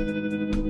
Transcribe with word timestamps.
Thank 0.00 0.32
you. 0.32 0.39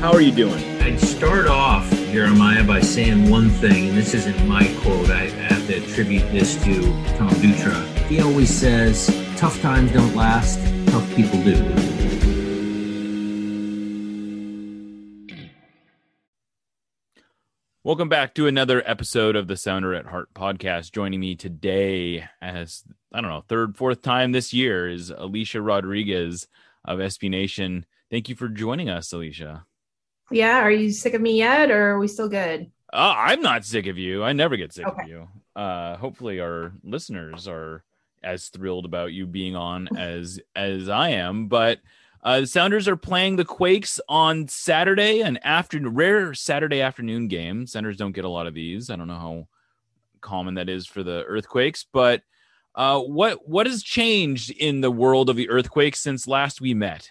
how 0.00 0.12
are 0.12 0.22
you 0.22 0.32
doing? 0.32 0.64
I'd 0.80 0.98
start 0.98 1.46
off, 1.46 1.90
Jeremiah, 1.90 2.64
by 2.64 2.80
saying 2.80 3.28
one 3.28 3.50
thing, 3.50 3.90
and 3.90 3.98
this 3.98 4.14
isn't 4.14 4.48
my 4.48 4.66
quote. 4.80 5.10
I 5.10 5.28
have 5.28 5.66
to 5.66 5.74
attribute 5.74 6.22
this 6.32 6.54
to 6.64 6.80
Tom 7.18 7.28
Dutra. 7.34 7.84
He 8.06 8.22
always 8.22 8.48
says, 8.48 9.08
tough 9.36 9.60
times 9.60 9.92
don't 9.92 10.16
last, 10.16 10.58
tough 10.86 11.06
people 11.14 11.42
do. 11.42 11.54
Welcome 17.84 18.08
back 18.08 18.34
to 18.36 18.46
another 18.46 18.82
episode 18.86 19.36
of 19.36 19.48
the 19.48 19.56
Sounder 19.56 19.92
at 19.92 20.06
Heart 20.06 20.32
podcast. 20.32 20.92
Joining 20.92 21.20
me 21.20 21.34
today, 21.34 22.24
as 22.40 22.84
I 23.12 23.20
don't 23.20 23.28
know, 23.28 23.44
third, 23.46 23.76
fourth 23.76 24.00
time 24.00 24.32
this 24.32 24.54
year, 24.54 24.88
is 24.88 25.10
Alicia 25.10 25.60
Rodriguez 25.60 26.48
of 26.86 27.00
SB 27.00 27.28
Nation. 27.28 27.84
Thank 28.10 28.30
you 28.30 28.34
for 28.34 28.48
joining 28.48 28.88
us, 28.88 29.12
Alicia. 29.12 29.66
Yeah. 30.30 30.58
Are 30.60 30.70
you 30.70 30.90
sick 30.92 31.14
of 31.14 31.20
me 31.20 31.36
yet, 31.36 31.70
or 31.70 31.90
are 31.92 31.98
we 31.98 32.08
still 32.08 32.28
good? 32.28 32.70
Uh, 32.92 33.14
I'm 33.16 33.40
not 33.40 33.64
sick 33.64 33.86
of 33.86 33.98
you. 33.98 34.24
I 34.24 34.32
never 34.32 34.56
get 34.56 34.72
sick 34.72 34.86
Okay. 34.86 35.02
of 35.02 35.08
you. 35.08 35.28
Uh, 35.56 35.96
hopefully, 35.96 36.40
our 36.40 36.72
listeners 36.82 37.46
are 37.48 37.84
as 38.22 38.48
thrilled 38.48 38.84
about 38.84 39.12
you 39.12 39.26
being 39.26 39.56
on 39.56 39.88
as 39.96 40.40
as 40.56 40.88
I 40.88 41.10
am. 41.10 41.46
But 41.48 41.80
uh, 42.22 42.40
the 42.40 42.46
Sounders 42.46 42.86
are 42.86 42.96
playing 42.96 43.36
the 43.36 43.44
Quakes 43.44 44.00
on 44.08 44.46
Saturday, 44.48 45.20
an 45.20 45.38
afternoon, 45.42 45.94
rare 45.94 46.34
Saturday 46.34 46.80
afternoon 46.82 47.28
game. 47.28 47.66
Sounders 47.66 47.96
don't 47.96 48.12
get 48.12 48.24
a 48.26 48.28
lot 48.28 48.46
of 48.46 48.54
these. 48.54 48.90
I 48.90 48.96
don't 48.96 49.08
know 49.08 49.14
how 49.14 49.48
common 50.20 50.54
that 50.54 50.68
is 50.68 50.86
for 50.86 51.02
the 51.02 51.24
Earthquakes, 51.24 51.86
but 51.92 52.22
uh, 52.74 53.00
what 53.00 53.48
what 53.48 53.66
has 53.66 53.82
changed 53.82 54.50
in 54.50 54.80
the 54.80 54.90
world 54.90 55.30
of 55.30 55.36
the 55.36 55.48
Earthquakes 55.48 56.00
since 56.00 56.28
last 56.28 56.60
we 56.60 56.74
met? 56.74 57.10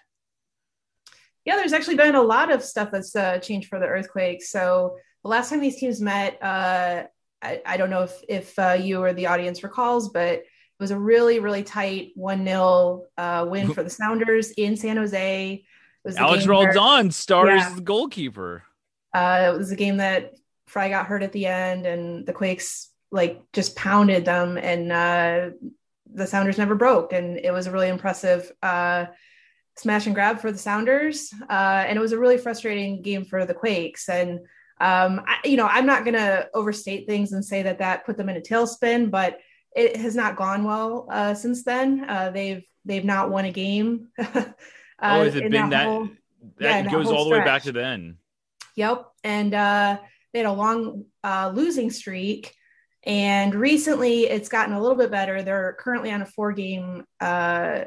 Yeah, 1.46 1.56
there's 1.56 1.74
actually 1.74 1.96
been 1.96 2.16
a 2.16 2.22
lot 2.22 2.52
of 2.52 2.64
stuff 2.64 2.92
that's 2.92 3.16
uh, 3.16 3.40
changed 3.40 3.70
for 3.70 3.80
the 3.80 3.86
earthquake. 3.88 4.44
So 4.44 4.98
the 5.24 5.30
last 5.30 5.50
time 5.50 5.62
these 5.62 5.78
teams 5.78 6.02
met, 6.02 6.42
uh, 6.42 7.04
I, 7.42 7.62
I 7.66 7.78
don't 7.78 7.90
know 7.90 8.04
if 8.04 8.14
if 8.28 8.60
uh, 8.60 8.78
you 8.80 9.02
or 9.02 9.14
the 9.14 9.28
audience 9.28 9.64
recalls, 9.64 10.10
but 10.10 10.34
it 10.34 10.46
was 10.80 10.92
a 10.92 11.00
really 11.00 11.40
really 11.40 11.64
tight 11.64 12.12
one 12.16 12.46
0 12.46 13.06
uh, 13.18 13.46
win 13.50 13.74
for 13.74 13.84
the 13.84 13.90
Sounders 13.90 14.52
in 14.52 14.76
San 14.76 14.98
Jose. 14.98 15.54
It 15.54 16.08
was 16.08 16.16
the 16.16 16.22
Alex 16.22 16.46
Roldan 16.48 17.12
stars 17.12 17.62
Yeah. 17.62 17.74
the 17.76 17.82
goalkeeper. 17.82 18.64
Uh, 19.14 19.52
it 19.54 19.58
was 19.58 19.72
a 19.72 19.76
game 19.76 19.98
that 19.98 20.34
Frei 20.68 20.90
got 20.90 21.08
hurt 21.08 21.24
at 21.24 21.32
the 21.32 21.46
end, 21.46 21.86
and 21.86 22.26
the 22.26 22.34
Quakes 22.34 22.90
like 23.12 23.42
just 23.54 23.76
pounded 23.76 24.24
them, 24.26 24.58
and 24.58 24.92
uh, 24.92 25.50
the 26.14 26.28
Sounders 26.28 26.58
never 26.58 26.76
broke, 26.76 27.12
and 27.12 27.38
it 27.38 27.52
was 27.52 27.68
a 27.68 27.72
really 27.72 27.90
impressive 27.90 28.52
uh, 28.62 29.06
smash 29.80 30.06
and 30.06 30.16
grab 30.16 30.40
for 30.40 30.52
the 30.52 30.58
Sounders, 30.58 31.34
uh, 31.50 31.86
and 31.88 31.98
it 31.98 32.02
was 32.02 32.12
a 32.12 32.20
really 32.20 32.38
frustrating 32.38 33.02
game 33.02 33.24
for 33.24 33.46
the 33.46 33.54
Quakes. 33.54 34.10
And 34.10 34.40
um, 34.82 35.22
I, 35.26 35.38
you 35.46 35.58
know, 35.58 35.68
I'm 35.68 35.86
not 35.86 36.04
going 36.04 36.16
to 36.16 36.50
overstate 36.54 37.08
things 37.08 37.32
and 37.32 37.44
say 37.44 37.64
that 37.64 37.80
that 37.80 38.06
put 38.06 38.18
them 38.18 38.30
in 38.30 38.38
a 38.38 38.42
tailspin, 38.42 39.10
but 39.10 39.40
it 39.76 39.96
has 39.98 40.16
not 40.16 40.36
gone 40.36 40.64
well 40.64 41.08
uh, 41.10 41.34
since 41.34 41.64
then. 41.64 42.06
Uh, 42.08 42.32
they've 42.32 42.64
they've 42.86 43.06
not 43.06 43.30
won 43.30 43.46
a 43.46 43.52
game. 43.52 44.10
uh, 44.20 44.44
oh, 45.02 45.24
has 45.24 45.36
it 45.36 45.50
been 45.50 45.70
that? 45.70 45.86
whole- 45.86 46.10
that 46.58 46.64
yeah, 46.70 46.82
that 46.84 46.92
goes 46.92 47.08
whole 47.08 47.18
all 47.18 47.24
the 47.26 47.32
way 47.32 47.44
back 47.44 47.64
to 47.64 47.72
then. 47.72 48.18
Yep. 48.76 49.08
And 49.24 49.54
uh, 49.54 49.98
they 50.32 50.40
had 50.40 50.46
a 50.46 50.54
long 50.54 51.06
uh, 51.24 51.52
losing 51.54 51.92
streak. 51.92 52.54
And 53.04 53.56
recently 53.56 54.22
it's 54.24 54.50
gotten 54.50 54.74
a 54.74 54.82
little 54.82 54.98
bit 54.98 55.12
better. 55.12 55.42
They're 55.42 55.76
currently 55.80 56.12
on 56.12 56.22
a 56.22 56.26
four 56.26 56.52
game 56.52 57.06
uh, 57.20 57.86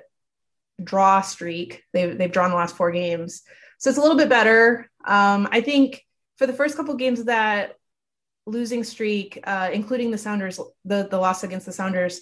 draw 0.85 1.21
streak. 1.21 1.83
They've, 1.93 2.17
they've 2.17 2.33
drawn 2.33 2.51
the 2.51 2.57
last 2.57 2.77
four 2.77 2.91
games. 2.91 3.43
So 3.79 3.91
it's 3.91 3.99
a 3.99 4.03
little 4.03 4.17
bit 4.17 4.29
better. 4.29 4.91
Um, 5.07 5.49
I 5.51 5.61
think 5.61 6.05
for 6.37 6.47
the 6.47 6.53
first 6.53 6.77
couple 6.77 6.95
games 6.95 7.21
of 7.21 7.27
that 7.27 7.77
losing 8.47 8.85
streak, 8.85 9.39
uh, 9.45 9.71
including 9.73 10.11
the 10.11 10.19
Sounders, 10.19 10.61
the, 10.85 11.09
the 11.09 11.19
loss 11.19 11.45
against 11.45 11.67
the 11.67 11.73
Sounders, 11.73 12.21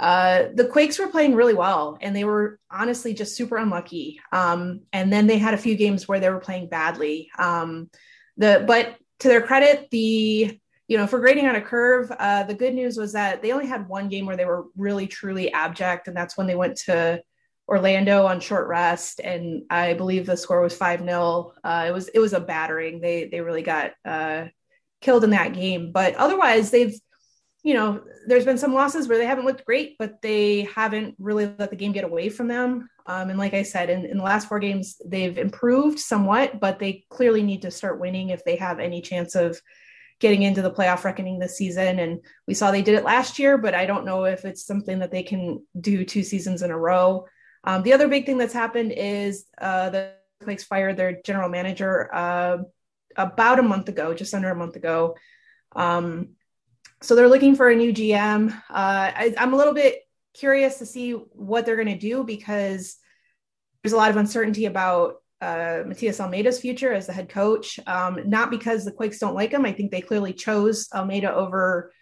uh, 0.00 0.44
the 0.54 0.66
Quakes 0.66 0.98
were 0.98 1.06
playing 1.06 1.34
really 1.34 1.54
well 1.54 1.98
and 2.00 2.16
they 2.16 2.24
were 2.24 2.58
honestly 2.70 3.14
just 3.14 3.36
super 3.36 3.56
unlucky. 3.56 4.20
Um, 4.32 4.80
and 4.92 5.12
then 5.12 5.26
they 5.26 5.38
had 5.38 5.54
a 5.54 5.58
few 5.58 5.76
games 5.76 6.08
where 6.08 6.20
they 6.20 6.30
were 6.30 6.40
playing 6.40 6.68
badly. 6.68 7.30
Um, 7.38 7.90
the 8.36 8.64
but 8.66 8.96
to 9.20 9.28
their 9.28 9.42
credit, 9.42 9.88
the 9.90 10.58
you 10.88 10.98
know 10.98 11.06
for 11.06 11.20
grading 11.20 11.46
on 11.46 11.54
a 11.54 11.60
curve, 11.60 12.10
uh, 12.10 12.42
the 12.42 12.54
good 12.54 12.74
news 12.74 12.96
was 12.96 13.12
that 13.12 13.42
they 13.42 13.52
only 13.52 13.66
had 13.66 13.88
one 13.88 14.08
game 14.08 14.26
where 14.26 14.36
they 14.36 14.44
were 14.44 14.66
really 14.76 15.06
truly 15.06 15.52
abject, 15.52 16.08
and 16.08 16.16
that's 16.16 16.36
when 16.36 16.46
they 16.46 16.56
went 16.56 16.76
to 16.78 17.22
Orlando 17.68 18.26
on 18.26 18.40
short 18.40 18.68
rest, 18.68 19.20
and 19.20 19.62
I 19.70 19.94
believe 19.94 20.26
the 20.26 20.36
score 20.36 20.60
was 20.60 20.76
five 20.76 21.00
0 21.00 21.52
uh, 21.64 21.84
It 21.88 21.92
was 21.92 22.08
it 22.08 22.18
was 22.18 22.32
a 22.32 22.40
battering. 22.40 23.00
They 23.00 23.28
they 23.28 23.40
really 23.40 23.62
got 23.62 23.92
uh, 24.04 24.46
killed 25.00 25.24
in 25.24 25.30
that 25.30 25.54
game, 25.54 25.92
but 25.92 26.14
otherwise 26.14 26.70
they've 26.70 26.94
you 27.64 27.72
know, 27.72 28.02
there's 28.26 28.44
been 28.44 28.58
some 28.58 28.74
losses 28.74 29.08
where 29.08 29.16
they 29.16 29.24
haven't 29.24 29.46
looked 29.46 29.64
great, 29.64 29.96
but 29.98 30.20
they 30.20 30.68
haven't 30.76 31.14
really 31.18 31.50
let 31.58 31.70
the 31.70 31.76
game 31.76 31.92
get 31.92 32.04
away 32.04 32.28
from 32.28 32.46
them. 32.46 32.90
Um, 33.06 33.30
and 33.30 33.38
like 33.38 33.54
I 33.54 33.62
said, 33.62 33.88
in, 33.88 34.04
in 34.04 34.18
the 34.18 34.22
last 34.22 34.48
four 34.48 34.58
games, 34.58 35.00
they've 35.04 35.36
improved 35.36 35.98
somewhat, 35.98 36.60
but 36.60 36.78
they 36.78 37.06
clearly 37.08 37.42
need 37.42 37.62
to 37.62 37.70
start 37.70 38.00
winning 38.00 38.28
if 38.28 38.44
they 38.44 38.56
have 38.56 38.80
any 38.80 39.00
chance 39.00 39.34
of 39.34 39.58
getting 40.20 40.42
into 40.42 40.60
the 40.60 40.70
playoff 40.70 41.04
reckoning 41.04 41.38
this 41.38 41.56
season. 41.56 41.98
And 41.98 42.20
we 42.46 42.52
saw 42.52 42.70
they 42.70 42.82
did 42.82 42.96
it 42.96 43.04
last 43.04 43.38
year, 43.38 43.56
but 43.56 43.74
I 43.74 43.86
don't 43.86 44.04
know 44.04 44.24
if 44.24 44.44
it's 44.44 44.66
something 44.66 44.98
that 44.98 45.10
they 45.10 45.22
can 45.22 45.64
do 45.80 46.04
two 46.04 46.22
seasons 46.22 46.60
in 46.60 46.70
a 46.70 46.78
row. 46.78 47.24
Um, 47.64 47.82
the 47.82 47.92
other 47.92 48.08
big 48.08 48.26
thing 48.26 48.38
that's 48.38 48.52
happened 48.52 48.92
is 48.92 49.46
uh, 49.58 49.90
the 49.90 50.12
Quakes 50.42 50.64
fired 50.64 50.96
their 50.96 51.20
general 51.22 51.48
manager 51.48 52.14
uh, 52.14 52.58
about 53.16 53.58
a 53.58 53.62
month 53.62 53.88
ago, 53.88 54.14
just 54.14 54.34
under 54.34 54.50
a 54.50 54.56
month 54.56 54.76
ago. 54.76 55.16
Um, 55.74 56.30
so 57.00 57.14
they're 57.14 57.28
looking 57.28 57.56
for 57.56 57.68
a 57.68 57.76
new 57.76 57.92
GM. 57.92 58.52
Uh, 58.52 58.54
I, 58.70 59.34
I'm 59.38 59.54
a 59.54 59.56
little 59.56 59.74
bit 59.74 60.00
curious 60.34 60.78
to 60.78 60.86
see 60.86 61.12
what 61.12 61.64
they're 61.64 61.76
going 61.76 61.88
to 61.88 61.98
do 61.98 62.24
because 62.24 62.96
there's 63.82 63.92
a 63.92 63.96
lot 63.96 64.10
of 64.10 64.16
uncertainty 64.16 64.66
about 64.66 65.16
uh, 65.40 65.82
Matias 65.86 66.20
Almeyda's 66.20 66.60
future 66.60 66.92
as 66.92 67.06
the 67.06 67.12
head 67.12 67.28
coach. 67.28 67.78
Um, 67.86 68.18
not 68.28 68.50
because 68.50 68.84
the 68.84 68.92
Quakes 68.92 69.18
don't 69.18 69.34
like 69.34 69.52
him. 69.52 69.64
I 69.64 69.72
think 69.72 69.90
they 69.90 70.00
clearly 70.00 70.32
chose 70.32 70.88
Almeida 70.94 71.32
over 71.32 71.92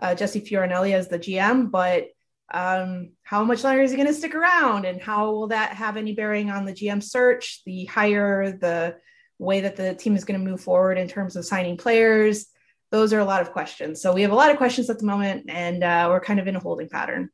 uh, 0.00 0.14
Jesse 0.14 0.40
Fioranelli 0.40 0.92
as 0.92 1.08
the 1.08 1.18
GM, 1.18 1.70
but 1.70 2.08
um, 2.52 3.12
how 3.22 3.44
much 3.44 3.64
longer 3.64 3.82
is 3.82 3.90
he 3.90 3.96
going 3.96 4.08
to 4.08 4.14
stick 4.14 4.34
around 4.34 4.84
and 4.84 5.00
how 5.00 5.30
will 5.30 5.48
that 5.48 5.74
have 5.74 5.96
any 5.96 6.14
bearing 6.14 6.50
on 6.50 6.64
the 6.64 6.72
GM 6.72 7.02
search, 7.02 7.62
the 7.64 7.84
hire, 7.86 8.52
the 8.52 8.96
way 9.38 9.60
that 9.60 9.76
the 9.76 9.94
team 9.94 10.16
is 10.16 10.24
going 10.24 10.38
to 10.38 10.44
move 10.44 10.60
forward 10.60 10.98
in 10.98 11.08
terms 11.08 11.36
of 11.36 11.44
signing 11.44 11.76
players? 11.76 12.46
those 12.90 13.12
are 13.12 13.20
a 13.20 13.24
lot 13.24 13.40
of 13.40 13.52
questions. 13.52 14.00
So 14.00 14.12
we 14.12 14.22
have 14.22 14.32
a 14.32 14.36
lot 14.36 14.50
of 14.50 14.56
questions 14.56 14.90
at 14.90 14.98
the 14.98 15.06
moment, 15.06 15.46
and 15.48 15.82
uh, 15.82 16.06
we're 16.10 16.20
kind 16.20 16.40
of 16.40 16.46
in 16.46 16.56
a 16.56 16.60
holding 16.60 16.88
pattern. 16.88 17.30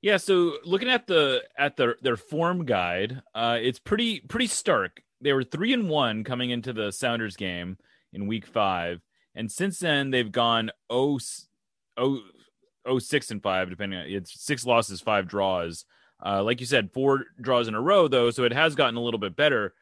Yeah, 0.00 0.16
so 0.16 0.58
looking 0.64 0.88
at 0.88 1.08
the 1.08 1.42
at 1.58 1.76
the 1.76 1.96
their 2.00 2.16
form 2.16 2.64
guide, 2.64 3.20
uh, 3.34 3.58
it's 3.60 3.80
pretty 3.80 4.20
pretty 4.20 4.46
stark. 4.46 5.02
They 5.20 5.32
were 5.32 5.42
three 5.42 5.72
and 5.72 5.88
one 5.88 6.22
coming 6.22 6.50
into 6.50 6.72
the 6.72 6.92
Sounders 6.92 7.36
game 7.36 7.78
in 8.12 8.28
Week 8.28 8.46
Five, 8.46 9.00
and 9.34 9.50
since 9.50 9.80
then 9.80 10.10
they've 10.10 10.30
gone 10.30 10.70
oh 10.88 11.18
oh 11.96 12.20
oh 12.88 12.98
six 12.98 13.30
and 13.30 13.42
five, 13.42 13.70
depending 13.70 13.98
on 13.98 14.06
it's 14.06 14.42
six 14.42 14.66
losses, 14.66 15.00
five 15.00 15.28
draws. 15.28 15.84
Uh, 16.24 16.42
like 16.42 16.60
you 16.60 16.66
said, 16.66 16.92
four 16.92 17.26
draws 17.40 17.68
in 17.68 17.74
a 17.74 17.80
row 17.80 18.08
though, 18.08 18.30
so 18.30 18.44
it 18.44 18.52
has 18.52 18.74
gotten 18.74 18.96
a 18.96 19.02
little 19.02 19.20
bit 19.20 19.36
better. 19.36 19.74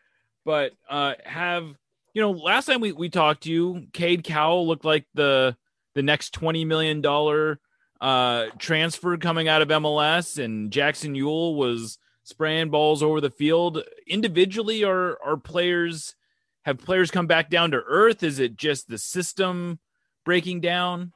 But 0.44 0.73
uh, 0.88 1.14
have 1.25 1.67
you 2.12 2.23
know? 2.23 2.31
Last 2.32 2.67
time 2.67 2.81
we 2.81 2.93
we 2.93 3.08
talked 3.08 3.44
to 3.44 3.50
you, 3.50 3.87
Cade 3.93 4.25
Cowell 4.25 4.67
looked 4.67 4.85
like 4.85 5.06
the 5.14 5.56
the 5.94 6.03
next 6.03 6.31
twenty 6.31 6.64
million 6.64 7.00
dollar 7.00 7.61
uh 7.99 8.47
transfer 8.58 9.17
coming 9.17 9.49
out 9.49 9.62
of 9.62 9.69
MLS 9.69 10.43
and 10.43 10.70
Jackson 10.70 11.14
Yueill 11.14 11.56
was 11.56 11.99
spraying 12.25 12.69
balls 12.69 13.03
over 13.03 13.20
the 13.20 13.31
field 13.31 13.82
individually 14.06 14.85
are 14.85 15.17
are 15.25 15.37
players 15.37 16.14
have 16.67 16.76
players 16.76 17.11
come 17.11 17.26
back 17.26 17.49
down 17.49 17.70
to 17.70 17.82
earth 17.87 18.23
is 18.23 18.38
it 18.38 18.56
just 18.56 18.88
the 18.88 18.99
system 18.99 19.79
breaking 20.26 20.61
down 20.61 21.12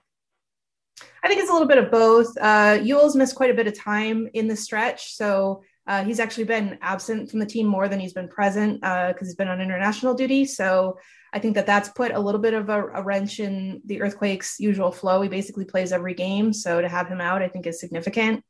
I 1.22 1.28
think 1.28 1.40
it's 1.40 1.50
a 1.50 1.52
little 1.52 1.68
bit 1.68 1.78
of 1.78 1.90
both. 1.90 2.36
Uh, 2.40 2.78
Yueill's 2.80 3.16
missed 3.16 3.34
quite 3.34 3.50
a 3.50 3.54
bit 3.54 3.66
of 3.66 3.78
time 3.78 4.28
in 4.34 4.48
the 4.48 4.56
stretch, 4.56 5.14
so 5.14 5.62
Uh, 5.90 6.04
he's 6.04 6.20
actually 6.20 6.44
been 6.44 6.78
absent 6.82 7.28
from 7.28 7.40
the 7.40 7.46
team 7.46 7.66
more 7.66 7.88
than 7.88 7.98
he's 7.98 8.12
been 8.12 8.28
present 8.28 8.80
because 8.80 9.14
uh, 9.14 9.24
he's 9.26 9.34
been 9.34 9.48
on 9.48 9.60
international 9.60 10.14
duty. 10.14 10.44
So 10.44 10.98
I 11.32 11.40
think 11.40 11.56
that 11.56 11.66
that's 11.66 11.88
put 11.88 12.12
a 12.12 12.20
little 12.20 12.40
bit 12.40 12.54
of 12.54 12.68
a, 12.68 12.86
a, 12.94 13.02
wrench 13.02 13.40
in 13.40 13.80
the 13.84 14.00
Earthquakes' 14.00 14.60
usual 14.60 14.92
flow. 14.92 15.20
He 15.20 15.28
basically 15.28 15.64
plays 15.64 15.90
every 15.90 16.14
game, 16.14 16.52
so 16.52 16.80
to 16.80 16.88
have 16.88 17.08
him 17.08 17.20
out, 17.20 17.42
I 17.42 17.48
think, 17.48 17.66
is 17.66 17.80
significant. 17.80 18.44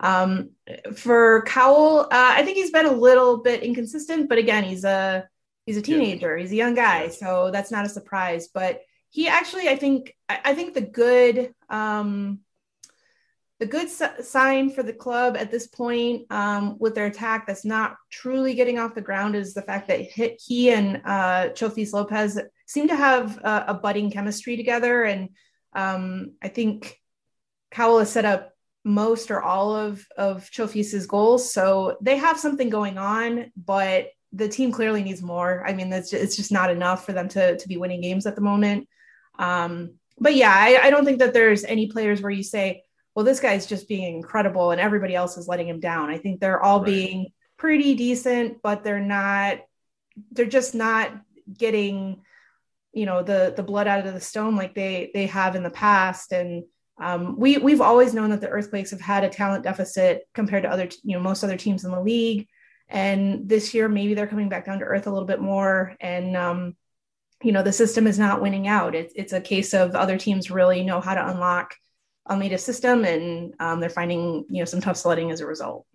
Um, 0.00 0.50
for 0.96 1.42
Cowell, 1.42 2.00
uh, 2.00 2.32
I 2.38 2.42
think 2.42 2.56
he's 2.56 2.72
been 2.72 2.86
a 2.86 2.92
little 3.08 3.36
bit 3.38 3.62
inconsistent, 3.62 4.28
but 4.28 4.38
again, 4.38 4.64
he's 4.64 4.82
a 4.82 5.28
he's 5.66 5.76
a 5.76 5.82
teenager, 5.82 6.36
he's 6.36 6.52
a 6.52 6.56
young 6.56 6.74
guy, 6.74 7.08
so 7.08 7.50
that's 7.52 7.70
not 7.70 7.86
a 7.86 7.88
surprise. 7.88 8.48
But 8.52 8.80
he 9.10 9.28
actually, 9.28 9.68
I 9.68 9.76
think, 9.76 10.14
I, 10.28 10.54
think 10.54 10.74
the 10.74 10.80
good 10.80 11.52
um, 11.68 12.40
the 13.60 13.66
good 13.66 13.86
s- 13.86 14.28
sign 14.28 14.70
for 14.70 14.82
the 14.82 14.92
club 14.92 15.36
at 15.36 15.50
this 15.50 15.66
point 15.66 16.26
um, 16.30 16.76
with 16.78 16.94
their 16.94 17.06
attack 17.06 17.46
that's 17.46 17.64
not 17.64 17.96
truly 18.08 18.54
getting 18.54 18.78
off 18.78 18.94
the 18.94 19.02
ground 19.02 19.36
is 19.36 19.52
the 19.52 19.62
fact 19.62 19.88
that 19.88 20.00
he, 20.00 20.70
and 20.70 21.02
uh, 21.04 21.50
Chofis 21.50 21.92
Lopez 21.92 22.40
seem 22.66 22.88
to 22.88 22.96
have 22.96 23.36
a, 23.38 23.64
a 23.68 23.74
budding 23.74 24.10
chemistry 24.10 24.56
together. 24.56 25.04
And 25.04 25.28
um, 25.74 26.32
I 26.40 26.48
think 26.48 26.98
Cowell 27.70 27.98
has 27.98 28.10
set 28.10 28.24
up 28.24 28.52
most 28.82 29.30
or 29.30 29.42
all 29.42 29.76
of, 29.76 30.06
of 30.16 30.50
Chofis's 30.50 31.06
goals. 31.06 31.52
So 31.52 31.98
they 32.00 32.16
have 32.16 32.38
something 32.38 32.70
going 32.70 32.96
on, 32.96 33.52
but 33.56 34.08
the 34.32 34.48
team 34.48 34.72
clearly 34.72 35.02
needs 35.02 35.20
more. 35.20 35.66
I 35.66 35.74
mean, 35.74 35.90
that's 35.90 36.10
just, 36.10 36.22
it's 36.22 36.36
just 36.36 36.50
not 36.50 36.70
enough 36.70 37.04
for 37.04 37.12
them 37.12 37.28
to, 37.30 37.58
to 37.58 37.68
be 37.68 37.76
winning 37.76 38.00
games 38.00 38.24
at 38.24 38.36
the 38.36 38.40
moment. 38.40 38.88
Um, 39.38 39.94
but 40.18 40.34
yeah, 40.34 40.54
I, 40.54 40.86
I 40.86 40.90
don't 40.90 41.04
think 41.04 41.20
that 41.20 41.32
there's 41.32 41.64
any 41.64 41.88
players 41.88 42.20
where 42.20 42.30
you 42.30 42.42
say, 42.42 42.82
well, 43.14 43.24
this 43.24 43.40
guy's 43.40 43.66
just 43.66 43.88
being 43.88 44.14
incredible 44.14 44.70
and 44.70 44.80
everybody 44.80 45.14
else 45.14 45.36
is 45.36 45.48
letting 45.48 45.68
him 45.68 45.80
down. 45.80 46.10
I 46.10 46.18
think 46.18 46.40
they're 46.40 46.62
all 46.62 46.78
right. 46.78 46.86
being 46.86 47.26
pretty 47.56 47.94
decent, 47.94 48.62
but 48.62 48.84
they're 48.84 49.00
not, 49.00 49.58
they're 50.32 50.46
just 50.46 50.74
not 50.74 51.12
getting, 51.56 52.22
you 52.92 53.06
know, 53.06 53.22
the 53.22 53.54
the 53.56 53.62
blood 53.62 53.86
out 53.86 54.06
of 54.06 54.14
the 54.14 54.20
stone 54.20 54.56
like 54.56 54.74
they 54.74 55.10
they 55.14 55.26
have 55.26 55.56
in 55.56 55.62
the 55.62 55.70
past. 55.70 56.32
And 56.32 56.64
um, 57.00 57.38
we 57.38 57.58
we've 57.58 57.80
always 57.80 58.14
known 58.14 58.30
that 58.30 58.40
the 58.40 58.48
Earthquakes 58.48 58.90
have 58.90 59.00
had 59.00 59.24
a 59.24 59.28
talent 59.28 59.64
deficit 59.64 60.22
compared 60.34 60.64
to 60.64 60.70
other, 60.70 60.88
you 61.02 61.16
know, 61.16 61.22
most 61.22 61.42
other 61.42 61.56
teams 61.56 61.84
in 61.84 61.90
the 61.90 62.00
league. 62.00 62.46
And 62.88 63.48
this 63.48 63.72
year, 63.72 63.88
maybe 63.88 64.14
they're 64.14 64.26
coming 64.26 64.48
back 64.48 64.66
down 64.66 64.80
to 64.80 64.84
earth 64.84 65.06
a 65.06 65.10
little 65.10 65.26
bit 65.26 65.40
more. 65.40 65.96
And 66.00 66.36
um, 66.36 66.76
you 67.42 67.52
know, 67.52 67.62
the 67.62 67.72
system 67.72 68.06
is 68.06 68.18
not 68.18 68.42
winning 68.42 68.68
out. 68.68 68.94
It's 68.94 69.12
it's 69.16 69.32
a 69.32 69.40
case 69.40 69.72
of 69.74 69.94
other 69.94 70.18
teams 70.18 70.50
really 70.50 70.82
know 70.82 71.00
how 71.00 71.14
to 71.14 71.28
unlock 71.28 71.74
Almeyda's 72.28 72.64
system, 72.64 73.04
and 73.04 73.54
um, 73.60 73.80
they're 73.80 73.88
finding 73.88 74.44
you 74.48 74.58
know 74.58 74.64
some 74.64 74.80
tough 74.80 74.96
sledding 74.96 75.30
as 75.30 75.40
a 75.40 75.46
result. 75.46 75.86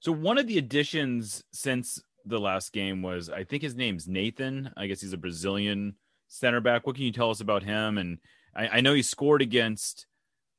So 0.00 0.12
one 0.12 0.38
of 0.38 0.46
the 0.46 0.58
additions 0.58 1.42
since 1.52 2.02
the 2.24 2.38
last 2.38 2.72
game 2.72 3.02
was 3.02 3.28
I 3.28 3.44
think 3.44 3.62
his 3.62 3.74
name's 3.74 4.06
Nathan. 4.06 4.70
I 4.76 4.86
guess 4.86 5.00
he's 5.00 5.12
a 5.12 5.18
Brazilian 5.18 5.94
center 6.28 6.60
back. 6.60 6.86
What 6.86 6.96
can 6.96 7.04
you 7.04 7.12
tell 7.12 7.30
us 7.30 7.40
about 7.40 7.62
him? 7.62 7.98
And 7.98 8.18
I, 8.54 8.68
I 8.68 8.80
know 8.80 8.94
he 8.94 9.02
scored 9.02 9.42
against 9.42 10.06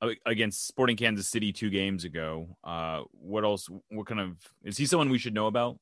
uh, 0.01 0.09
against 0.25 0.67
Sporting 0.67 0.97
Kansas 0.97 1.29
City 1.29 1.53
two 1.53 1.69
games 1.69 2.03
ago. 2.03 2.57
Uh, 2.63 3.01
what 3.11 3.43
else? 3.43 3.69
What 3.89 4.07
kind 4.07 4.19
of 4.19 4.37
is 4.63 4.77
he 4.77 4.85
someone 4.85 5.09
we 5.09 5.19
should 5.19 5.33
know 5.33 5.47
about? 5.47 5.79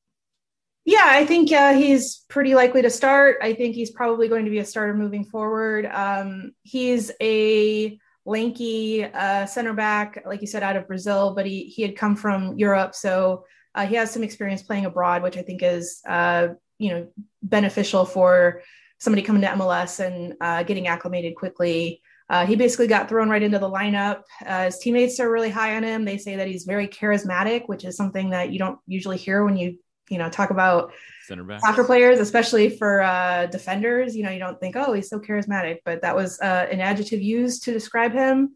Yeah, 0.84 1.04
I 1.06 1.24
think 1.24 1.50
uh, 1.50 1.72
he's 1.72 2.24
pretty 2.28 2.54
likely 2.54 2.82
to 2.82 2.90
start. 2.90 3.38
I 3.40 3.54
think 3.54 3.74
he's 3.74 3.90
probably 3.90 4.28
going 4.28 4.44
to 4.44 4.50
be 4.50 4.58
a 4.58 4.64
starter 4.64 4.92
moving 4.92 5.24
forward. 5.24 5.86
Um, 5.86 6.52
he's 6.62 7.10
a 7.22 7.98
lanky 8.26 9.04
uh, 9.04 9.46
center 9.46 9.72
back, 9.72 10.22
like 10.26 10.42
you 10.42 10.46
said, 10.46 10.62
out 10.62 10.76
of 10.76 10.86
Brazil, 10.86 11.34
but 11.34 11.46
he 11.46 11.64
he 11.64 11.82
had 11.82 11.96
come 11.96 12.16
from 12.16 12.58
Europe, 12.58 12.94
so 12.94 13.44
uh, 13.74 13.86
he 13.86 13.94
has 13.94 14.10
some 14.10 14.22
experience 14.22 14.62
playing 14.62 14.84
abroad, 14.84 15.22
which 15.22 15.38
I 15.38 15.42
think 15.42 15.62
is 15.62 16.02
uh, 16.06 16.48
you 16.78 16.90
know 16.90 17.08
beneficial 17.42 18.04
for 18.04 18.60
somebody 18.98 19.22
coming 19.22 19.42
to 19.42 19.48
MLS 19.48 20.04
and 20.04 20.34
uh, 20.40 20.64
getting 20.64 20.86
acclimated 20.86 21.34
quickly. 21.34 22.02
Uh, 22.28 22.46
he 22.46 22.56
basically 22.56 22.86
got 22.86 23.08
thrown 23.08 23.28
right 23.28 23.42
into 23.42 23.58
the 23.58 23.68
lineup. 23.68 24.22
His 24.46 24.78
teammates 24.78 25.20
are 25.20 25.30
really 25.30 25.50
high 25.50 25.76
on 25.76 25.82
him. 25.82 26.06
They 26.06 26.16
say 26.16 26.36
that 26.36 26.48
he's 26.48 26.64
very 26.64 26.88
charismatic, 26.88 27.68
which 27.68 27.84
is 27.84 27.98
something 27.98 28.30
that 28.30 28.50
you 28.50 28.58
don't 28.58 28.78
usually 28.86 29.18
hear 29.18 29.44
when 29.44 29.58
you 29.58 29.76
you 30.08 30.18
know 30.18 30.28
talk 30.28 30.50
about 30.50 30.92
center 31.26 31.44
back 31.44 31.60
soccer 31.60 31.84
players, 31.84 32.18
especially 32.18 32.70
for 32.70 33.02
uh, 33.02 33.46
defenders. 33.46 34.16
You 34.16 34.24
know, 34.24 34.30
you 34.30 34.38
don't 34.38 34.58
think, 34.60 34.76
oh, 34.76 34.92
he's 34.92 35.08
so 35.08 35.18
charismatic, 35.18 35.78
but 35.84 36.02
that 36.02 36.14
was 36.14 36.40
uh, 36.40 36.66
an 36.70 36.80
adjective 36.80 37.22
used 37.22 37.64
to 37.64 37.72
describe 37.72 38.12
him. 38.12 38.54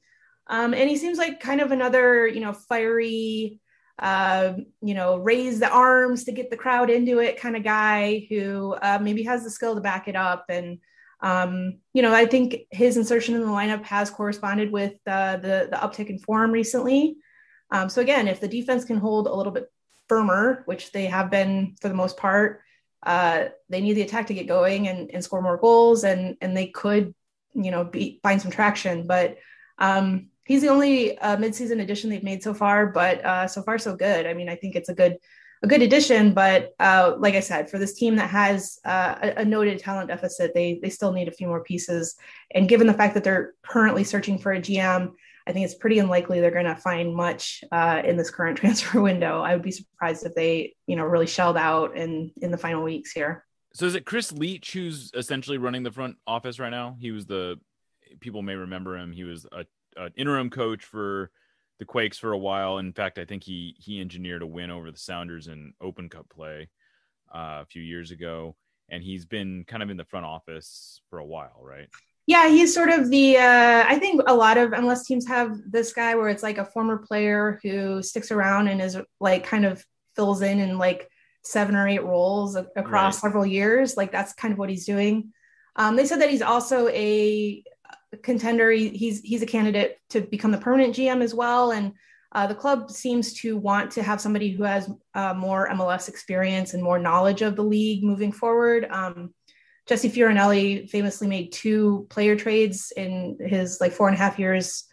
Um, 0.49 0.75
and 0.75 0.89
he 0.89 0.97
seems 0.97 1.19
like 1.19 1.41
kind 1.41 1.61
of 1.61 1.73
another, 1.73 2.27
you 2.27 2.41
know, 2.41 2.53
fiery, 2.53 3.61
uh, 3.99 4.55
you 4.81 4.95
know, 4.95 5.17
raise 5.17 5.61
the 5.61 5.69
arms 5.69 6.25
to 6.25 6.33
get 6.33 6.50
the 6.50 6.56
crowd 6.56 6.89
into 6.91 7.19
it 7.19 7.41
kind 7.41 7.56
of 7.56 7.65
guy 7.65 8.27
who 8.31 8.75
uh, 8.81 8.99
maybe 9.00 9.23
has 9.25 9.45
the 9.45 9.50
skill 9.50 9.75
to 9.75 9.81
back 9.81 10.09
it 10.09 10.17
up. 10.17 10.47
And 10.49 10.79
um, 11.21 11.79
you 11.95 12.03
know, 12.03 12.15
I 12.15 12.27
think 12.27 12.59
his 12.71 12.97
insertion 12.97 13.35
in 13.35 13.41
the 13.41 13.49
lineup 13.49 13.83
has 13.85 14.09
corresponded 14.09 14.71
with 14.71 14.95
uh, 15.06 15.37
the 15.39 15.69
the 15.71 15.77
uptick 15.77 16.11
in 16.11 16.19
form 16.19 16.53
recently. 16.53 17.17
Um, 17.71 17.89
so 17.89 18.00
again, 18.00 18.29
if 18.29 18.41
the 18.41 18.49
defense 18.49 18.85
can 18.85 18.99
hold 18.99 19.27
a 19.27 19.35
little 19.35 19.53
bit 19.53 19.71
firmer, 20.09 20.63
which 20.67 20.93
they 20.93 21.07
have 21.07 21.31
been 21.31 21.77
for 21.81 21.89
the 21.89 21.95
most 21.95 22.17
part. 22.17 22.61
Uh, 23.03 23.47
they 23.69 23.81
need 23.81 23.95
the 23.95 24.03
attack 24.03 24.27
to 24.27 24.35
get 24.35 24.49
going 24.49 24.89
and, 24.89 25.11
and 25.13 25.23
score 25.23 25.43
more 25.43 25.57
goals, 25.57 26.05
and 26.05 26.37
and 26.41 26.57
they 26.57 26.67
could, 26.69 27.15
you 27.55 27.71
know, 27.71 27.85
be, 27.85 28.21
find 28.23 28.43
some 28.43 28.51
traction. 28.51 29.07
But 29.07 29.39
um, 29.79 30.29
he's 30.45 30.63
the 30.63 30.69
only 30.69 31.17
uh, 31.19 31.37
midseason 31.37 31.81
addition 31.81 32.11
they've 32.11 32.23
made 32.23 32.43
so 32.43 32.55
far. 32.55 32.87
But 32.87 33.25
uh, 33.25 33.47
so 33.47 33.63
far, 33.63 33.79
so 33.79 33.95
good. 33.95 34.27
I 34.27 34.35
mean, 34.35 34.49
I 34.49 34.57
think 34.57 34.75
it's 34.75 34.89
a 34.89 34.95
good 34.95 35.19
a 35.63 35.67
good 35.67 35.83
addition. 35.83 36.35
But 36.35 36.75
uh, 36.81 37.15
like 37.19 37.35
I 37.35 37.41
said, 37.41 37.71
for 37.71 37.79
this 37.79 37.95
team 37.95 38.17
that 38.17 38.31
has 38.31 38.79
uh, 38.85 39.17
a, 39.23 39.43
a 39.43 39.45
noted 39.45 39.79
talent 39.79 40.09
deficit, 40.09 40.53
they 40.55 40.81
they 40.83 40.91
still 40.91 41.13
need 41.13 41.29
a 41.29 41.33
few 41.33 41.47
more 41.47 41.63
pieces. 41.63 42.17
And 42.51 42.69
given 42.69 42.87
the 42.87 42.95
fact 42.95 43.15
that 43.15 43.25
they're 43.25 43.55
currently 43.63 44.05
searching 44.05 44.39
for 44.39 44.53
a 44.53 44.61
GM 44.61 45.13
I 45.49 45.53
think 45.53 45.65
it's 45.65 45.75
pretty 45.75 45.99
unlikely 45.99 46.41
they're 46.41 46.50
going 46.50 46.67
to 46.67 46.77
find 46.77 47.17
much 47.17 47.65
uh, 47.73 48.03
in 48.05 48.19
this 48.19 48.31
current 48.31 48.59
transfer 48.59 49.00
window. 49.00 49.41
I 49.41 49.55
would 49.55 49.62
be 49.62 49.71
surprised 49.71 50.27
if 50.27 50.35
they, 50.35 50.75
you 50.87 50.95
know, 50.95 51.05
really 51.05 51.27
shelled 51.27 51.56
out 51.56 51.97
in 51.97 52.31
in 52.43 52.50
the 52.50 52.59
final 52.59 52.85
weeks 52.85 53.11
here. 53.11 53.47
So 53.73 53.87
is 53.87 53.95
it 53.95 54.05
Chris 54.05 54.31
Leitch 54.31 54.73
who's 54.73 55.11
essentially 55.15 55.56
running 55.56 55.83
the 55.83 55.91
front 55.91 56.17
office 56.27 56.59
right 56.59 56.71
now? 56.71 56.97
He 57.00 57.11
was 57.11 57.27
the 57.27 57.59
people 58.21 58.43
may 58.43 58.55
remember 58.55 58.97
him. 58.97 59.12
He 59.12 59.25
was 59.25 59.47
a, 59.50 59.65
an 59.97 60.12
interim 60.17 60.50
coach 60.50 60.85
for 60.85 61.31
the 61.79 61.85
Quakes 61.85 62.19
for 62.19 62.33
a 62.33 62.39
while. 62.39 62.79
In 62.79 62.93
fact, 62.93 63.19
I 63.19 63.25
think 63.25 63.43
he 63.43 63.75
he 63.79 64.00
engineered 64.00 64.43
a 64.43 64.47
win 64.47 64.71
over 64.71 64.91
the 64.91 64.99
Sounders 64.99 65.49
in 65.49 65.73
Open 65.81 66.11
Cup 66.11 66.29
play 66.29 66.69
uh, 67.35 67.62
a 67.62 67.67
few 67.67 67.83
years 67.83 68.11
ago, 68.11 68.55
and 68.91 69.03
he's 69.03 69.25
been 69.25 69.65
kind 69.67 69.83
of 69.83 69.89
in 69.89 69.97
the 69.97 70.05
front 70.05 70.27
office 70.27 71.00
for 71.09 71.19
a 71.19 71.25
while, 71.25 71.61
right? 71.62 71.88
Yeah, 72.28 72.50
he's 72.50 72.75
sort 72.75 72.90
of 72.90 73.08
the. 73.08 73.38
Uh, 73.38 73.85
I 73.88 73.99
think 73.99 74.20
a 74.26 74.35
lot 74.35 74.58
of 74.58 74.73
MLS 74.73 75.06
teams 75.06 75.26
have 75.28 75.56
this 75.66 75.94
guy 75.94 76.14
where 76.14 76.28
it's 76.28 76.42
like 76.42 76.58
a 76.58 76.64
former 76.66 76.99
player 76.99 77.58
who 77.62 78.02
sticks 78.02 78.30
around 78.30 78.68
and 78.68 78.82
is 78.82 78.99
like 79.18 79.47
kind 79.47 79.64
of 79.64 79.82
fills 80.14 80.42
in 80.42 80.58
in 80.61 80.76
like 80.76 81.08
seven 81.42 81.75
or 81.75 81.88
eight 81.88 82.04
roles 82.04 82.54
across 82.54 83.14
right. 83.14 83.20
several 83.23 83.47
years. 83.47 83.97
Like 83.97 84.12
that's 84.12 84.35
kind 84.35 84.52
of 84.52 84.58
what 84.58 84.68
he's 84.68 84.85
doing. 84.85 85.32
Um, 85.76 85.97
they 85.97 86.04
said 86.04 86.20
that 86.20 86.28
he's 86.28 86.42
also 86.42 86.88
a 86.88 87.64
contender. 88.23 88.70
He, 88.73 88.90
he's 88.90 89.23
he's 89.23 89.40
a 89.40 89.47
candidate 89.47 89.97
to 90.11 90.20
become 90.20 90.50
the 90.50 90.58
permanent 90.58 90.97
GM 90.97 91.23
as 91.23 91.35
well, 91.35 91.70
and 91.70 91.94
uh, 92.32 92.47
the 92.47 92.54
club 92.54 92.90
seems 92.90 93.32
to 93.40 93.56
want 93.56 93.92
to 93.92 94.02
have 94.02 94.20
somebody 94.20 94.50
who 94.50 94.64
has 94.64 94.90
uh, 95.14 95.32
more 95.32 95.70
MLS 95.70 96.11
experience 96.11 96.75
and 96.75 96.82
more 96.82 96.99
knowledge 96.99 97.40
of 97.40 97.56
the 97.56 97.64
league 97.64 98.04
moving 98.04 98.32
forward. 98.32 98.87
Um, 98.90 99.32
Jesse 99.88 100.11
Fioranelli 100.11 100.88
famously 100.88 101.26
made 101.26 101.50
two 101.50 102.07
player 102.11 102.37
trades 102.37 102.92
in 102.97 103.38
his 103.40 103.80
like 103.80 103.92
four 103.92 104.09
and 104.09 104.14
a 104.14 104.18
half 104.18 104.38
years 104.38 104.85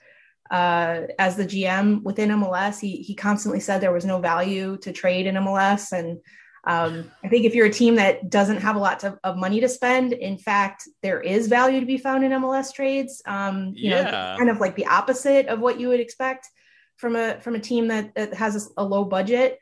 uh, 0.49 1.01
as 1.19 1.35
the 1.35 1.45
GM 1.45 2.01
within 2.03 2.29
MLS. 2.29 2.79
He 2.79 2.97
he 2.97 3.13
constantly 3.13 3.59
said 3.59 3.81
there 3.81 3.91
was 3.91 4.05
no 4.05 4.19
value 4.19 4.77
to 4.77 4.93
trade 4.93 5.27
in 5.27 5.35
MLS, 5.35 5.91
and 5.91 6.19
um, 6.65 7.11
I 7.23 7.27
think 7.27 7.45
if 7.45 7.53
you're 7.53 7.67
a 7.67 7.71
team 7.71 7.95
that 7.95 8.29
doesn't 8.29 8.61
have 8.61 8.75
a 8.75 8.79
lot 8.79 9.01
to, 9.01 9.19
of 9.23 9.37
money 9.37 9.59
to 9.59 9.69
spend, 9.69 10.13
in 10.13 10.37
fact, 10.37 10.87
there 11.03 11.19
is 11.19 11.47
value 11.47 11.79
to 11.79 11.85
be 11.85 11.97
found 11.97 12.23
in 12.23 12.31
MLS 12.31 12.73
trades. 12.73 13.21
Um, 13.25 13.73
you 13.75 13.91
yeah. 13.91 14.03
know, 14.03 14.35
kind 14.37 14.49
of 14.49 14.59
like 14.59 14.75
the 14.75 14.87
opposite 14.87 15.47
of 15.47 15.59
what 15.59 15.79
you 15.79 15.89
would 15.89 15.99
expect 15.99 16.49
from 16.97 17.15
a 17.15 17.39
from 17.41 17.55
a 17.55 17.59
team 17.59 17.89
that, 17.89 18.15
that 18.15 18.33
has 18.33 18.67
a, 18.77 18.81
a 18.81 18.83
low 18.83 19.03
budget. 19.03 19.59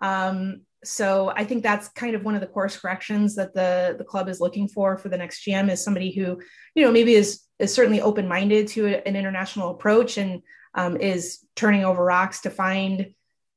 Um, 0.00 0.62
so 0.84 1.32
I 1.36 1.44
think 1.44 1.62
that's 1.62 1.88
kind 1.88 2.14
of 2.14 2.24
one 2.24 2.34
of 2.34 2.40
the 2.40 2.46
course 2.46 2.76
corrections 2.76 3.36
that 3.36 3.54
the 3.54 3.94
the 3.96 4.04
club 4.04 4.28
is 4.28 4.40
looking 4.40 4.68
for 4.68 4.98
for 4.98 5.08
the 5.08 5.16
next 5.16 5.44
GM 5.46 5.70
is 5.70 5.82
somebody 5.82 6.12
who, 6.12 6.40
you 6.74 6.84
know, 6.84 6.90
maybe 6.90 7.14
is 7.14 7.42
is 7.58 7.72
certainly 7.72 8.00
open 8.00 8.26
minded 8.26 8.68
to 8.68 8.86
a, 8.86 9.06
an 9.06 9.14
international 9.14 9.70
approach 9.70 10.18
and 10.18 10.42
um, 10.74 10.96
is 10.96 11.44
turning 11.54 11.84
over 11.84 12.04
rocks 12.04 12.40
to 12.40 12.50
find 12.50 13.14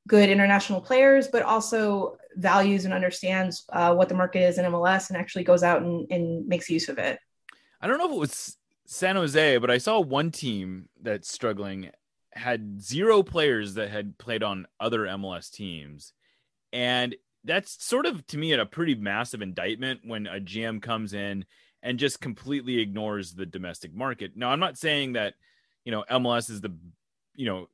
good 0.08 0.30
international 0.30 0.82
players, 0.82 1.28
but 1.28 1.42
also 1.42 2.18
values 2.36 2.86
and 2.86 2.94
understands 2.94 3.66
uh, 3.72 3.94
what 3.96 4.10
the 4.10 4.16
market 4.16 4.42
is 4.42 4.58
in 4.58 4.66
MLS 4.66 5.10
and 5.10 5.18
actually 5.18 5.44
goes 5.44 5.64
out 5.64 5.82
and, 5.82 6.06
and 6.12 6.48
makes 6.48 6.70
use 6.70 6.90
of 6.90 7.00
it. 7.00 7.18
I 7.82 7.88
don't 7.88 7.98
know 7.98 8.06
if 8.06 8.12
it 8.12 8.20
was 8.20 8.58
San 8.86 9.16
Jose, 9.16 9.58
but 9.58 9.72
I 9.72 9.80
saw 9.80 10.00
one 10.00 10.32
team 10.32 10.90
that's 11.02 11.32
struggling 11.32 11.90
had 12.34 12.82
zero 12.82 13.24
players 13.24 13.76
that 13.76 13.90
had 13.90 14.18
played 14.18 14.44
on 14.44 14.68
other 14.80 15.02
MLS 15.02 15.50
teams 15.50 16.14
and 16.76 17.16
that's 17.46 17.84
sort 17.84 18.06
of 18.06 18.28
to 18.28 18.38
me 18.38 18.52
a 18.52 18.66
pretty 18.66 18.96
massive 18.96 19.42
indictment 19.42 20.02
when 20.04 20.28
a 20.28 20.42
GM 20.42 20.82
comes 20.82 21.14
in 21.14 21.46
and 21.82 21.98
just 21.98 22.20
completely 22.20 22.80
ignores 22.80 23.34
the 23.34 23.46
domestic 23.46 23.96
market. 23.96 24.34
Now, 24.36 24.50
I'm 24.50 24.60
not 24.60 24.78
saying 24.78 25.14
that 25.14 25.36
you 25.86 25.92
know 25.92 26.04
MLS 26.12 26.50
is 26.50 26.60
the 26.60 26.76
you 27.34 27.46
know 27.46 27.70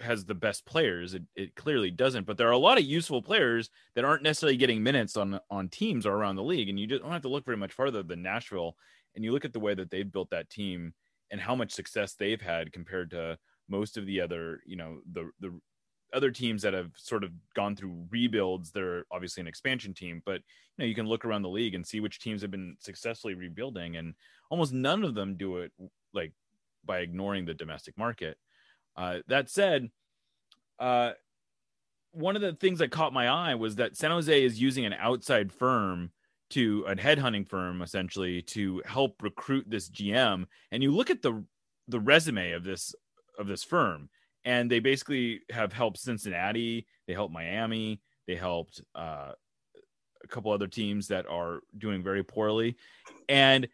has 0.00 0.24
the 0.24 0.34
best 0.34 0.66
players. 0.66 1.14
It, 1.14 1.22
it 1.36 1.54
clearly 1.54 1.92
doesn't, 1.92 2.26
but 2.26 2.36
there 2.36 2.48
are 2.48 2.52
a 2.52 2.58
lot 2.58 2.78
of 2.78 2.84
useful 2.84 3.22
players 3.22 3.70
that 3.94 4.04
aren't 4.04 4.24
necessarily 4.24 4.56
getting 4.56 4.82
minutes 4.82 5.16
on 5.16 5.38
on 5.48 5.68
teams 5.68 6.04
or 6.04 6.14
around 6.14 6.34
the 6.34 6.42
league. 6.42 6.68
And 6.68 6.80
you 6.80 6.88
just 6.88 7.02
don't 7.02 7.12
have 7.12 7.22
to 7.22 7.28
look 7.28 7.44
very 7.44 7.56
much 7.56 7.72
farther 7.72 8.02
than 8.02 8.20
Nashville. 8.20 8.76
And 9.14 9.24
you 9.24 9.30
look 9.30 9.44
at 9.44 9.52
the 9.52 9.60
way 9.60 9.74
that 9.74 9.90
they've 9.90 10.10
built 10.10 10.30
that 10.30 10.50
team 10.50 10.94
and 11.30 11.40
how 11.40 11.54
much 11.54 11.70
success 11.70 12.14
they've 12.14 12.40
had 12.40 12.72
compared 12.72 13.10
to 13.12 13.38
most 13.68 13.96
of 13.96 14.06
the 14.06 14.20
other, 14.22 14.60
you 14.66 14.76
know, 14.76 14.98
the 15.12 15.30
the 15.38 15.60
other 16.12 16.30
teams 16.30 16.62
that 16.62 16.74
have 16.74 16.90
sort 16.96 17.24
of 17.24 17.30
gone 17.54 17.76
through 17.76 18.06
rebuilds. 18.10 18.70
They're 18.70 19.04
obviously 19.10 19.40
an 19.40 19.46
expansion 19.46 19.94
team, 19.94 20.22
but 20.24 20.36
you 20.36 20.78
know, 20.78 20.84
you 20.84 20.94
can 20.94 21.06
look 21.06 21.24
around 21.24 21.42
the 21.42 21.48
league 21.48 21.74
and 21.74 21.86
see 21.86 22.00
which 22.00 22.20
teams 22.20 22.42
have 22.42 22.50
been 22.50 22.76
successfully 22.80 23.34
rebuilding, 23.34 23.96
and 23.96 24.14
almost 24.50 24.72
none 24.72 25.04
of 25.04 25.14
them 25.14 25.36
do 25.36 25.58
it 25.58 25.72
like 26.12 26.32
by 26.84 26.98
ignoring 26.98 27.44
the 27.44 27.54
domestic 27.54 27.96
market. 27.96 28.36
Uh, 28.96 29.18
that 29.28 29.48
said, 29.48 29.90
uh, 30.78 31.12
one 32.12 32.36
of 32.36 32.42
the 32.42 32.52
things 32.52 32.78
that 32.80 32.90
caught 32.90 33.12
my 33.12 33.28
eye 33.28 33.54
was 33.54 33.76
that 33.76 33.96
San 33.96 34.10
Jose 34.10 34.44
is 34.44 34.60
using 34.60 34.84
an 34.84 34.94
outside 34.94 35.52
firm 35.52 36.10
to 36.50 36.84
a 36.86 36.94
headhunting 36.94 37.48
firm 37.48 37.80
essentially 37.80 38.42
to 38.42 38.82
help 38.84 39.22
recruit 39.22 39.64
this 39.68 39.88
GM. 39.88 40.44
And 40.70 40.82
you 40.82 40.90
look 40.94 41.08
at 41.10 41.22
the 41.22 41.44
the 41.88 42.00
resume 42.00 42.52
of 42.52 42.64
this 42.64 42.94
of 43.38 43.46
this 43.46 43.64
firm, 43.64 44.10
and 44.44 44.70
they 44.70 44.80
basically 44.80 45.40
have 45.50 45.72
helped 45.72 45.98
Cincinnati, 45.98 46.86
they 47.06 47.14
helped 47.14 47.32
Miami, 47.32 48.00
they 48.26 48.36
helped 48.36 48.80
uh, 48.94 49.32
a 50.22 50.28
couple 50.28 50.52
other 50.52 50.66
teams 50.66 51.08
that 51.08 51.26
are 51.26 51.60
doing 51.76 52.02
very 52.02 52.22
poorly, 52.22 52.76
and 53.28 53.68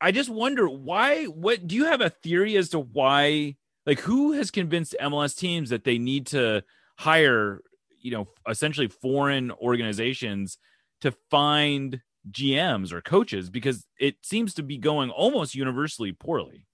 I 0.00 0.12
just 0.12 0.30
wonder 0.30 0.68
why. 0.68 1.24
What 1.24 1.66
do 1.66 1.76
you 1.76 1.84
have 1.84 2.00
a 2.00 2.10
theory 2.10 2.56
as 2.56 2.70
to 2.70 2.78
why? 2.78 3.56
Like, 3.86 4.00
who 4.00 4.32
has 4.32 4.50
convinced 4.50 4.96
MLS 5.00 5.36
teams 5.36 5.70
that 5.70 5.84
they 5.84 5.98
need 5.98 6.26
to 6.28 6.62
hire, 6.98 7.60
you 8.00 8.10
know, 8.10 8.28
essentially 8.48 8.88
foreign 8.88 9.50
organizations 9.52 10.58
to 11.00 11.12
find 11.30 12.00
GMs 12.30 12.92
or 12.92 13.00
coaches 13.00 13.50
because 13.50 13.86
it 13.98 14.16
seems 14.22 14.54
to 14.54 14.62
be 14.62 14.78
going 14.78 15.10
almost 15.10 15.54
universally 15.54 16.12
poorly. 16.12 16.66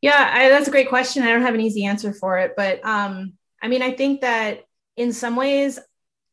Yeah, 0.00 0.30
I, 0.32 0.48
that's 0.48 0.68
a 0.68 0.70
great 0.70 0.88
question. 0.88 1.22
I 1.22 1.32
don't 1.32 1.42
have 1.42 1.54
an 1.54 1.60
easy 1.60 1.84
answer 1.84 2.12
for 2.12 2.38
it, 2.38 2.54
but 2.56 2.84
um, 2.84 3.34
I 3.62 3.68
mean, 3.68 3.82
I 3.82 3.92
think 3.92 4.22
that 4.22 4.64
in 4.96 5.12
some 5.12 5.36
ways, 5.36 5.78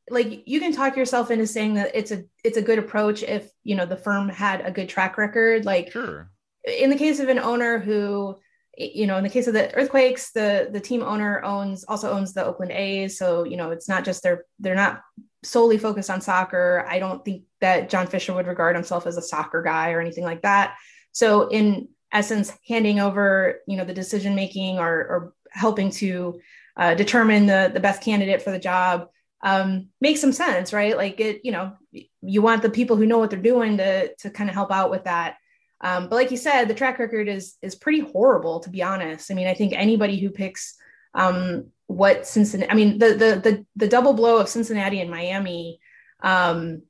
like 0.10 0.48
you 0.48 0.60
can 0.60 0.72
talk 0.72 0.96
yourself 0.96 1.32
into 1.32 1.46
saying 1.46 1.74
that 1.74 1.92
it's 1.94 2.12
a 2.12 2.24
it's 2.44 2.58
a 2.58 2.62
good 2.62 2.80
approach 2.80 3.24
if 3.24 3.50
you 3.64 3.76
know 3.76 3.86
the 3.86 3.98
firm 3.98 4.30
had 4.30 4.62
a 4.66 4.72
good 4.72 4.88
track 4.88 5.18
record. 5.18 5.66
Like, 5.66 5.92
sure, 5.92 6.32
in 6.64 6.90
the 6.90 6.96
case 6.96 7.20
of 7.20 7.28
an 7.28 7.40
owner 7.40 7.78
who, 7.78 8.38
you 8.78 9.06
know, 9.06 9.18
in 9.18 9.24
the 9.24 9.30
case 9.30 9.48
of 9.48 9.54
the 9.54 9.74
earthquakes, 9.76 10.32
the 10.32 10.70
the 10.72 10.80
team 10.80 11.04
owner 11.04 11.44
owns 11.44 11.84
also 11.84 12.10
owns 12.12 12.34
the 12.34 12.46
Oakland 12.46 12.72
A's, 12.72 13.18
so 13.18 13.44
you 13.44 13.58
know 13.58 13.72
it's 13.72 13.90
not 13.90 14.06
just 14.06 14.24
they're 14.24 14.46
they're 14.60 14.76
not 14.76 15.02
solely 15.44 15.78
focused 15.78 16.10
on 16.10 16.22
soccer. 16.22 16.86
I 16.90 17.00
don't 17.00 17.24
think 17.24 17.44
that 17.60 17.90
John 17.90 18.08
Fisher 18.08 18.34
would 18.34 18.48
regard 18.48 18.76
himself 18.78 19.08
as 19.08 19.18
a 19.18 19.22
soccer 19.22 19.62
guy 19.62 19.92
or 19.92 20.00
anything 20.00 20.24
like 20.24 20.44
that. 20.44 20.76
So 21.12 21.50
in 21.50 21.90
essence 22.12 22.52
handing 22.68 23.00
over 23.00 23.60
you 23.68 23.78
know 23.78 23.86
the 23.86 23.94
decision 23.94 24.36
making 24.36 24.80
or, 24.80 24.92
or 24.92 25.34
helping 25.52 25.90
to 25.90 26.40
uh, 26.78 26.94
determine 26.94 27.46
the 27.46 27.72
the 27.74 27.80
best 27.80 28.02
candidate 28.02 28.42
for 28.42 28.52
the 28.52 28.60
job 28.60 29.10
um, 29.44 29.88
makes 30.02 30.22
some 30.22 30.32
sense 30.32 30.74
right? 30.74 30.98
Like 30.98 31.20
it 31.20 31.42
you 31.44 31.52
know 31.52 31.74
you 32.22 32.42
want 32.42 32.62
the 32.62 32.70
people 32.70 32.96
who 32.96 33.06
know 33.06 33.20
what 33.20 33.30
they're 33.30 33.40
doing 33.40 33.78
to 33.78 34.14
to 34.16 34.30
kind 34.30 34.50
of 34.50 34.56
help 34.56 34.72
out 34.72 34.92
with 34.92 35.04
that. 35.04 35.38
Um, 35.80 36.10
but 36.10 36.16
like 36.16 36.32
you 36.32 36.38
said 36.38 36.66
the 36.66 36.74
track 36.74 37.00
record 37.00 37.28
is 37.28 37.56
is 37.62 37.76
pretty 37.76 38.00
horrible 38.00 38.62
to 38.62 38.70
be 38.70 38.82
honest. 38.82 39.32
I 39.32 39.34
mean 39.34 39.48
i 39.48 39.54
think 39.54 39.74
anybody 39.74 40.20
who 40.20 40.30
picks 40.30 40.76
um, 41.14 41.68
what 41.88 42.28
cincinnati 42.28 42.72
i 42.72 42.76
mean 42.76 42.98
the, 43.00 43.10
the 43.10 43.42
the 43.42 43.66
the 43.76 43.88
double 43.88 44.14
blow 44.14 44.38
of 44.38 44.50
cincinnati 44.50 45.00
and 45.00 45.10
miami 45.10 45.80
um, 46.22 46.82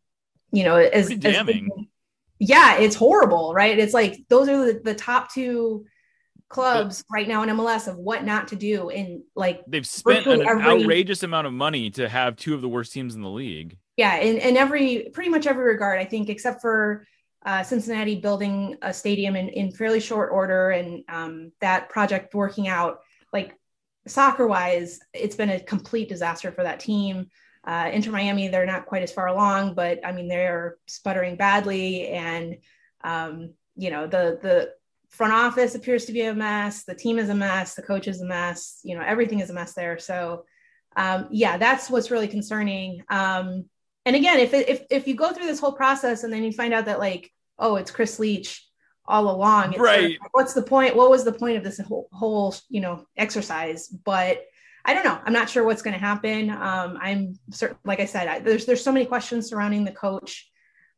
you 0.51 0.63
know 0.63 0.77
is, 0.77 1.09
damning. 1.09 1.69
As, 1.77 1.85
yeah, 2.39 2.77
it's 2.77 2.95
horrible, 2.95 3.53
right? 3.53 3.77
It's 3.77 3.93
like 3.93 4.23
those 4.29 4.49
are 4.49 4.73
the, 4.73 4.81
the 4.83 4.95
top 4.95 5.31
two 5.33 5.85
clubs 6.49 7.03
but, 7.03 7.15
right 7.15 7.27
now 7.27 7.43
in 7.43 7.49
MLS 7.49 7.87
of 7.87 7.97
what 7.97 8.23
not 8.23 8.49
to 8.49 8.55
do. 8.55 8.89
And 8.89 9.23
like 9.35 9.61
they've 9.67 9.87
spent 9.87 10.27
an 10.27 10.47
every, 10.47 10.63
outrageous 10.63 11.23
amount 11.23 11.47
of 11.47 11.53
money 11.53 11.89
to 11.91 12.07
have 12.07 12.35
two 12.35 12.53
of 12.53 12.61
the 12.61 12.69
worst 12.69 12.93
teams 12.93 13.15
in 13.15 13.21
the 13.21 13.29
league. 13.29 13.77
Yeah, 13.95 14.17
in, 14.17 14.37
in 14.37 14.57
every 14.57 15.09
pretty 15.13 15.29
much 15.29 15.47
every 15.47 15.65
regard, 15.65 15.99
I 15.99 16.05
think, 16.05 16.29
except 16.29 16.61
for 16.61 17.05
uh, 17.45 17.63
Cincinnati 17.63 18.19
building 18.19 18.77
a 18.81 18.93
stadium 18.93 19.35
in, 19.35 19.49
in 19.49 19.71
fairly 19.71 19.99
short 19.99 20.31
order 20.31 20.69
and 20.69 21.03
um, 21.09 21.51
that 21.61 21.89
project 21.89 22.33
working 22.33 22.67
out. 22.67 22.99
Like 23.33 23.55
soccer 24.07 24.47
wise, 24.47 24.99
it's 25.13 25.35
been 25.35 25.49
a 25.49 25.59
complete 25.59 26.09
disaster 26.09 26.51
for 26.51 26.63
that 26.63 26.79
team. 26.79 27.27
Uh, 27.67 27.89
Inter 27.91 28.11
Miami, 28.11 28.47
they're 28.47 28.65
not 28.65 28.85
quite 28.85 29.03
as 29.03 29.11
far 29.11 29.27
along, 29.27 29.73
but 29.73 29.99
I 30.05 30.13
mean 30.13 30.29
they're 30.29 30.77
sputtering 30.87 31.35
badly, 31.35 32.07
and 32.07 32.57
um, 33.03 33.53
you 33.75 33.91
know 33.91 34.07
the 34.07 34.39
the 34.41 34.73
front 35.09 35.33
office 35.33 35.75
appears 35.75 36.05
to 36.05 36.13
be 36.13 36.21
a 36.21 36.33
mess. 36.33 36.85
The 36.85 36.95
team 36.95 37.19
is 37.19 37.27
a 37.27 37.35
mess. 37.35 37.75
The 37.75 37.81
coach 37.81 38.07
is 38.07 38.21
a 38.21 38.25
mess. 38.25 38.79
You 38.83 38.95
know 38.95 39.03
everything 39.05 39.41
is 39.41 39.49
a 39.49 39.53
mess 39.53 39.73
there. 39.73 39.99
So 39.99 40.45
um, 40.95 41.27
yeah, 41.29 41.57
that's 41.57 41.89
what's 41.89 42.09
really 42.09 42.29
concerning. 42.29 43.03
Um, 43.09 43.65
and 44.05 44.15
again, 44.15 44.39
if 44.39 44.53
if 44.53 44.83
if 44.89 45.05
you 45.05 45.15
go 45.15 45.33
through 45.33 45.47
this 45.47 45.59
whole 45.59 45.73
process 45.73 46.23
and 46.23 46.31
then 46.31 46.43
you 46.43 46.53
find 46.53 46.73
out 46.73 46.85
that 46.85 46.99
like 46.99 47.33
oh 47.59 47.75
it's 47.75 47.91
Chris 47.91 48.17
Leitch 48.17 48.65
all 49.05 49.29
along, 49.29 49.77
right? 49.77 50.01
Sort 50.01 50.11
of, 50.11 50.17
what's 50.31 50.53
the 50.53 50.63
point? 50.63 50.95
What 50.95 51.09
was 51.09 51.25
the 51.25 51.33
point 51.33 51.57
of 51.57 51.65
this 51.65 51.79
whole 51.79 52.07
whole 52.13 52.55
you 52.69 52.79
know 52.79 53.05
exercise? 53.17 53.89
But 53.89 54.45
I 54.87 54.93
don't 54.93 55.03
know. 55.03 55.19
I'm 55.25 55.33
not 55.33 55.49
sure 55.49 55.65
what's 55.65 55.81
going 55.81 55.93
to 55.93 55.99
happen. 55.99 56.49
Um, 56.49 56.97
I'm 57.01 57.35
certain, 57.51 57.77
like 57.83 57.99
I 57.99 58.05
said, 58.05 58.27
I, 58.27 58.39
there's 58.39 58.65
there's 58.65 58.83
so 58.83 58.91
many 58.91 59.05
questions 59.05 59.49
surrounding 59.49 59.83
the 59.83 59.91
coach 59.91 60.49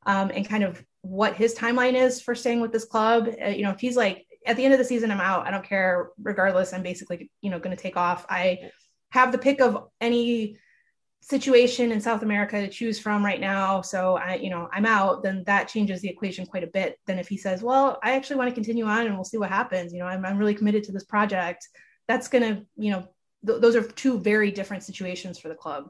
um, 0.06 0.32
and 0.34 0.48
kind 0.48 0.64
of 0.64 0.84
what 1.02 1.36
his 1.36 1.56
timeline 1.56 1.96
is 1.96 2.22
for 2.22 2.36
staying 2.36 2.62
with 2.62 2.72
this 2.72 2.86
club. 2.86 3.28
Uh, 3.44 3.48
you 3.50 3.64
know, 3.64 3.72
if 3.72 3.80
he's 3.80 3.98
like 3.98 4.28
at 4.46 4.56
the 4.58 4.64
end 4.64 4.74
of 4.74 4.78
the 4.78 4.86
season, 4.86 5.10
I'm 5.10 5.20
out. 5.20 5.48
I 5.48 5.52
don't 5.52 5.66
care. 5.66 6.12
Regardless, 6.22 6.72
I'm 6.72 6.84
basically 6.84 7.32
you 7.42 7.50
know 7.50 7.60
going 7.60 7.76
to 7.76 7.82
take 7.82 7.98
off. 7.98 8.26
I 8.30 8.72
have 9.10 9.32
the 9.32 9.40
pick 9.40 9.60
of 9.60 9.90
any 10.00 10.60
situation 11.22 11.92
in 11.92 12.00
South 12.00 12.22
America 12.22 12.62
to 12.62 12.70
choose 12.70 13.00
from 13.00 13.26
right 13.26 13.42
now. 13.42 13.82
So 13.82 14.18
I, 14.18 14.36
you 14.36 14.50
know, 14.50 14.70
I'm 14.72 14.86
out. 14.86 15.24
Then 15.24 15.44
that 15.46 15.68
changes 15.68 16.02
the 16.02 16.10
equation 16.10 16.46
quite 16.46 16.64
a 16.64 16.68
bit. 16.68 16.98
Then 17.08 17.20
if 17.20 17.28
he 17.28 17.38
says, 17.38 17.62
well, 17.62 18.00
I 18.04 18.14
actually 18.14 18.38
want 18.38 18.50
to 18.50 18.56
continue 18.56 18.86
on 18.86 19.06
and 19.06 19.16
we'll 19.16 19.26
see 19.26 19.38
what 19.38 19.50
happens. 19.50 19.92
You 19.92 20.00
know, 20.00 20.06
I'm, 20.06 20.26
I'm 20.26 20.38
really 20.38 20.56
committed 20.56 20.84
to 20.86 20.92
this 20.92 21.04
project. 21.04 21.68
That's 22.08 22.30
going 22.30 22.44
to, 22.44 22.66
you 22.78 22.92
know, 22.92 23.08
th- 23.46 23.62
those 23.62 23.76
are 23.76 23.84
two 23.84 24.20
very 24.20 24.52
different 24.52 24.84
situations 24.84 25.38
for 25.40 25.48
the 25.50 25.56
club. 25.56 25.90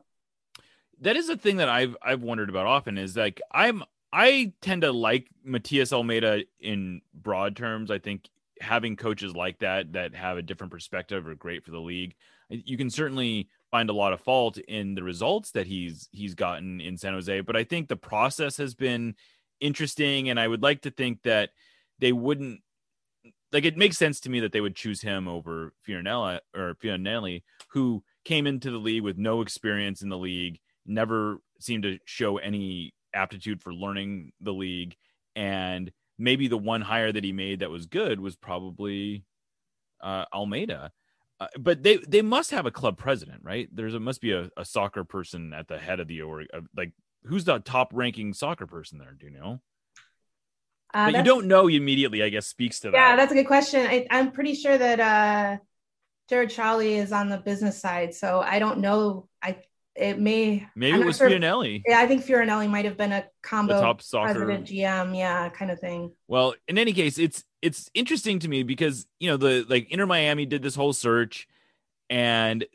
That 1.01 1.15
is 1.15 1.29
a 1.29 1.37
thing 1.37 1.57
that 1.57 1.69
I've 1.69 1.95
I've 2.01 2.21
wondered 2.21 2.49
about 2.49 2.67
often 2.67 2.97
is 2.97 3.15
like 3.15 3.41
I'm 3.51 3.83
I 4.11 4.53
tend 4.61 4.81
to 4.81 4.91
like 4.91 5.27
Matias 5.43 5.93
Almeyda 5.93 6.43
in 6.59 7.01
broad 7.13 7.55
terms. 7.55 7.91
I 7.91 7.99
think 7.99 8.29
having 8.59 8.95
coaches 8.95 9.35
like 9.35 9.59
that 9.59 9.93
that 9.93 10.15
have 10.15 10.37
a 10.37 10.41
different 10.41 10.71
perspective 10.71 11.27
are 11.27 11.35
great 11.35 11.63
for 11.63 11.71
the 11.71 11.79
league. 11.79 12.15
You 12.49 12.77
can 12.77 12.89
certainly 12.89 13.49
find 13.71 13.89
a 13.89 13.93
lot 13.93 14.11
of 14.11 14.19
fault 14.19 14.57
in 14.57 14.95
the 14.95 15.03
results 15.03 15.51
that 15.51 15.67
he's 15.67 16.09
he's 16.11 16.35
gotten 16.35 16.81
in 16.81 16.97
San 16.97 17.13
Jose, 17.13 17.41
but 17.41 17.55
I 17.55 17.63
think 17.63 17.87
the 17.87 17.95
process 17.95 18.57
has 18.57 18.73
been 18.73 19.15
interesting 19.59 20.29
and 20.29 20.39
I 20.39 20.47
would 20.47 20.63
like 20.63 20.81
to 20.81 20.91
think 20.91 21.21
that 21.23 21.51
they 21.99 22.11
wouldn't 22.11 22.61
like 23.51 23.65
it 23.65 23.77
makes 23.77 23.97
sense 23.97 24.19
to 24.21 24.29
me 24.29 24.39
that 24.41 24.51
they 24.51 24.61
would 24.61 24.75
choose 24.75 25.01
him 25.01 25.27
over 25.27 25.73
Fioranelli 25.87 26.39
or 26.55 26.75
Fioranelli, 26.75 27.43
who 27.69 28.03
came 28.25 28.47
into 28.47 28.71
the 28.71 28.77
league 28.77 29.03
with 29.03 29.17
no 29.17 29.41
experience 29.41 30.01
in 30.01 30.09
the 30.09 30.17
league, 30.17 30.59
never 30.85 31.37
seemed 31.59 31.83
to 31.83 31.99
show 32.05 32.37
any 32.37 32.93
aptitude 33.13 33.61
for 33.61 33.73
learning 33.73 34.31
the 34.41 34.53
league, 34.53 34.95
and 35.35 35.91
maybe 36.17 36.47
the 36.47 36.57
one 36.57 36.81
hire 36.81 37.11
that 37.11 37.23
he 37.23 37.31
made 37.31 37.59
that 37.59 37.71
was 37.71 37.85
good 37.85 38.19
was 38.19 38.35
probably 38.35 39.23
uh, 40.01 40.25
Almeyda. 40.33 40.91
Uh, 41.39 41.47
but 41.57 41.83
they 41.83 41.97
they 41.97 42.21
must 42.21 42.51
have 42.51 42.65
a 42.65 42.71
club 42.71 42.97
president, 42.97 43.41
right? 43.43 43.69
There's 43.71 43.93
a 43.93 43.99
must 43.99 44.19
be 44.19 44.33
a, 44.33 44.49
a 44.57 44.65
soccer 44.65 45.05
person 45.05 45.53
at 45.53 45.69
the 45.69 45.77
head 45.77 46.01
of 46.01 46.07
the 46.07 46.21
org. 46.21 46.47
Like, 46.75 46.91
who's 47.23 47.45
the 47.45 47.59
top 47.59 47.91
ranking 47.93 48.33
soccer 48.33 48.67
person 48.67 48.99
there? 48.99 49.15
Do 49.17 49.27
you 49.27 49.31
know? 49.31 49.61
Uh, 50.93 51.11
but 51.11 51.17
you 51.17 51.23
don't 51.23 51.47
know 51.47 51.67
immediately, 51.67 52.23
I 52.23 52.29
guess, 52.29 52.47
speaks 52.47 52.79
to 52.81 52.91
that. 52.91 52.97
Yeah, 52.97 53.15
that's 53.15 53.31
a 53.31 53.35
good 53.35 53.47
question. 53.47 53.85
I, 53.85 54.07
am 54.09 54.31
pretty 54.31 54.55
sure 54.55 54.75
that 54.75 54.99
uh, 54.99 55.57
Jared 56.29 56.49
Shawlee 56.49 56.97
is 56.97 57.11
on 57.11 57.29
the 57.29 57.37
business 57.37 57.79
side, 57.79 58.13
so 58.13 58.41
I 58.41 58.59
don't 58.59 58.79
know. 58.79 59.27
I 59.41 59.57
it 59.99 60.17
may 60.17 60.65
maybe 60.75 60.95
I'm 60.95 61.01
it 61.01 61.05
was 61.05 61.17
sure 61.17 61.29
Fioranelli. 61.29 61.83
Yeah, 61.85 61.99
I 61.99 62.07
think 62.07 62.25
Fioranelli 62.25 62.69
might 62.69 62.85
have 62.85 62.97
been 62.97 63.11
a 63.11 63.25
combo 63.43 63.75
the 63.75 63.81
top 63.81 64.01
soccer 64.01 64.33
president 64.33 64.67
GM, 64.67 65.17
yeah, 65.17 65.49
kind 65.49 65.71
of 65.71 65.79
thing. 65.79 66.11
Well, 66.27 66.55
in 66.67 66.77
any 66.77 66.93
case, 66.93 67.19
it's 67.19 67.43
it's 67.61 67.89
interesting 67.93 68.39
to 68.39 68.47
me 68.47 68.63
because 68.63 69.05
you 69.19 69.29
know 69.29 69.37
the 69.37 69.65
like 69.67 69.91
Inter 69.91 70.05
Miami 70.05 70.45
did 70.45 70.61
this 70.61 70.75
whole 70.75 70.93
search, 70.93 71.47
and 72.09 72.65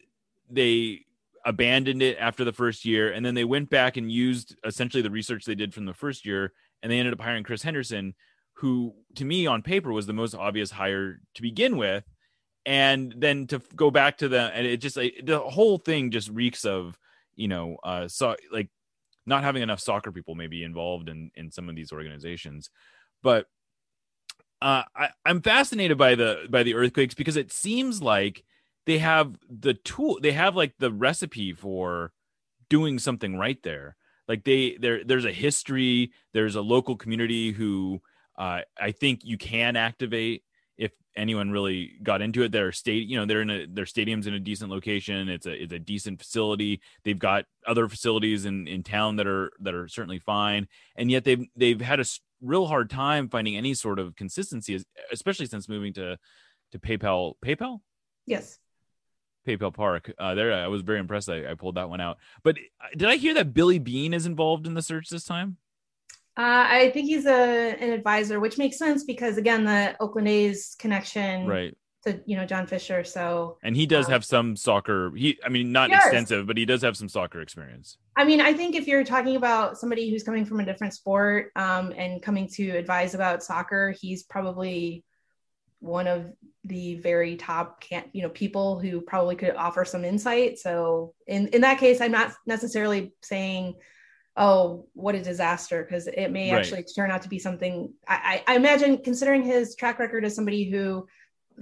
they 0.51 1.07
abandoned 1.45 2.03
it 2.03 2.17
after 2.19 2.45
the 2.45 2.53
first 2.53 2.85
year, 2.85 3.13
and 3.13 3.25
then 3.25 3.35
they 3.35 3.45
went 3.45 3.71
back 3.71 3.97
and 3.97 4.11
used 4.11 4.57
essentially 4.65 5.03
the 5.03 5.11
research 5.11 5.45
they 5.45 5.55
did 5.55 5.75
from 5.75 5.87
the 5.87 5.95
first 5.95 6.27
year, 6.27 6.53
and 6.85 6.93
they 6.93 6.99
ended 6.99 7.15
up 7.15 7.21
hiring 7.21 7.43
Chris 7.43 7.63
Henderson, 7.63 8.15
who 8.53 8.95
to 9.17 9.25
me 9.25 9.47
on 9.47 9.63
paper 9.63 9.91
was 9.91 10.07
the 10.07 10.13
most 10.13 10.35
obvious 10.35 10.71
hire 10.71 11.19
to 11.35 11.43
begin 11.43 11.79
with, 11.79 12.05
and 12.67 13.13
then 13.17 13.47
to 13.49 13.61
go 13.75 13.91
back 13.91 14.19
to 14.19 14.29
the 14.29 14.53
and 14.55 14.67
it 14.67 14.77
just 14.77 14.97
like, 14.97 15.15
the 15.25 15.41
whole 15.41 15.79
thing 15.79 16.11
just 16.11 16.29
reeks 16.29 16.65
of 16.65 16.97
you 17.37 17.49
know 17.49 17.77
uh 17.83 18.07
so 18.07 18.37
like 18.53 18.69
not 19.27 19.43
having 19.43 19.63
enough 19.63 19.81
soccer 19.81 20.13
people 20.13 20.35
maybe 20.35 20.63
involved 20.63 21.09
in 21.09 21.31
in 21.35 21.51
some 21.51 21.69
of 21.69 21.75
these 21.75 21.91
organizations, 21.91 22.71
but. 23.25 23.47
Uh, 24.63 24.85
I, 24.97 25.11
I'm 25.27 25.43
fascinated 25.43 25.99
by 25.99 26.15
the 26.15 26.47
by 26.49 26.63
the 26.63 26.75
earthquakes 26.75 27.13
because 27.13 27.37
it 27.37 27.53
seems 27.53 28.01
like 28.01 28.45
they 28.87 28.97
have 28.97 29.37
the 29.51 29.75
tool 29.75 30.19
they 30.23 30.33
have 30.33 30.57
like 30.57 30.73
the 30.79 30.91
recipe 30.91 31.53
for 31.53 32.13
doing 32.71 32.99
something 32.99 33.37
right 33.37 33.63
there 33.63 33.95
like 34.29 34.45
they 34.45 34.77
there 34.81 35.05
there's 35.05 35.25
a 35.25 35.33
history 35.33 36.13
there's 36.33 36.57
a 36.57 36.63
local 36.63 36.97
community 36.97 37.53
who 37.53 38.01
uh, 38.39 38.61
i 38.81 38.91
think 38.91 39.21
you 39.25 39.39
can 39.39 39.77
activate 39.77 40.43
if 40.77 40.93
anyone 41.17 41.51
really 41.51 41.93
got 42.03 42.23
into 42.23 42.43
it. 42.43 42.53
Their 42.53 42.73
state 42.73 43.07
you 43.09 43.17
know 43.17 43.27
they're 43.27 43.43
in 43.43 43.51
a 43.51 43.67
their 43.67 43.85
stadiums 43.85 44.27
in 44.27 44.35
a 44.35 44.41
decent 44.41 44.71
location. 44.71 45.29
It's 45.29 45.47
a 45.47 45.63
it's 45.63 45.73
a 45.73 45.79
decent 45.79 46.19
facility. 46.19 46.81
They've 47.05 47.19
got 47.19 47.45
other 47.67 47.89
facilities 47.89 48.45
in 48.45 48.67
in 48.67 48.83
town 48.83 49.17
that 49.17 49.27
are 49.27 49.53
that 49.61 49.75
are 49.75 49.89
certainly 49.89 50.19
fine. 50.19 50.69
And 50.97 51.11
yet 51.11 51.25
they've 51.25 51.47
they've 51.57 51.81
had 51.81 52.01
a 52.01 52.05
real 52.41 52.67
hard 52.67 52.91
time 52.91 53.29
finding 53.29 53.57
any 53.57 53.75
sort 53.75 53.99
of 53.99 54.17
consistency 54.17 54.83
especially 55.13 55.47
since 55.47 55.69
moving 55.69 55.93
to 55.95 56.19
to 56.73 56.79
paypal 56.79 57.35
paypal? 57.45 57.81
Yes 58.27 58.59
PayPal 59.47 59.73
Park. 59.73 60.13
Uh, 60.19 60.35
there, 60.35 60.53
I 60.53 60.69
was 60.69 60.83
very 60.83 60.99
impressed. 60.99 61.29
I, 61.29 61.51
I, 61.51 61.55
pulled 61.55 61.77
that 61.77 61.89
one 61.89 62.01
out. 62.01 62.19
But 62.43 62.57
uh, 62.59 62.89
did 62.97 63.09
I 63.09 63.17
hear 63.17 63.35
that 63.35 63.55
Billy 63.55 63.79
Beane 63.79 64.15
is 64.15 64.27
involved 64.27 64.67
in 64.67 64.75
the 64.75 64.83
search 64.83 65.09
this 65.09 65.25
time? 65.25 65.57
Uh, 66.37 66.67
I 66.69 66.91
think 66.91 67.07
he's 67.07 67.27
a 67.27 67.77
an 67.79 67.93
advisor, 67.93 68.41
which 68.41 68.59
makes 68.59 68.77
sense 68.77 69.05
because 69.05 69.37
again, 69.37 69.65
the 69.65 69.97
Oakland 70.01 70.27
A's 70.27 70.75
connection, 70.79 71.47
right? 71.47 71.77
To 72.07 72.21
you 72.27 72.37
know 72.37 72.45
John 72.45 72.67
Fisher. 72.67 73.05
So 73.05 73.59
and 73.63 73.77
he 73.77 73.87
does 73.87 74.07
um, 74.07 74.13
have 74.13 74.25
some 74.25 74.57
soccer. 74.57 75.13
He, 75.15 75.39
I 75.45 75.49
mean, 75.49 75.71
not 75.71 75.93
extensive, 75.93 76.49
but 76.49 76.57
he 76.57 76.65
does 76.65 76.83
have 76.83 76.97
some 76.97 77.09
soccer 77.09 77.41
experience. 77.41 77.99
I 78.17 78.25
mean, 78.25 78.41
I 78.41 78.53
think 78.53 78.75
if 78.75 78.89
you're 78.89 79.05
talking 79.05 79.37
about 79.37 79.79
somebody 79.79 80.11
who's 80.11 80.25
coming 80.25 80.45
from 80.45 80.59
a 80.59 80.65
different 80.65 80.95
sport 80.95 81.53
um, 81.55 81.93
and 81.97 82.21
coming 82.21 82.49
to 82.55 82.71
advise 82.71 83.15
about 83.15 83.45
soccer, 83.45 83.95
he's 84.01 84.25
probably 84.25 85.05
one 85.85 86.07
of 86.07 86.33
the 86.65 86.95
very 86.97 87.37
top 87.37 87.81
can 87.81 88.05
you 88.13 88.23
know 88.23 88.31
people 88.31 88.79
who 88.79 89.01
probably 89.03 89.37
could 89.37 89.55
offer 89.55 89.85
some 89.85 90.05
insight. 90.05 90.59
So 90.59 91.15
in 91.27 91.49
in 91.49 91.61
that 91.61 91.79
case 91.79 92.01
i'm 92.01 92.13
not 92.13 92.33
necessarily 92.47 93.13
saying 93.23 93.75
oh 94.37 94.87
what 94.95 95.15
a 95.15 95.23
disaster 95.23 95.85
because 95.85 96.07
it 96.07 96.31
may 96.31 96.51
right. 96.51 96.59
actually 96.59 96.85
turn 96.85 97.11
out 97.11 97.23
to 97.23 97.29
be 97.29 97.39
something 97.39 97.93
I, 98.09 98.43
I 98.49 98.57
imagine 98.57 98.99
considering 98.99 99.43
his 99.43 99.77
track 99.77 99.99
record 99.99 100.25
as 100.25 100.35
somebody 100.35 100.69
who 100.69 101.07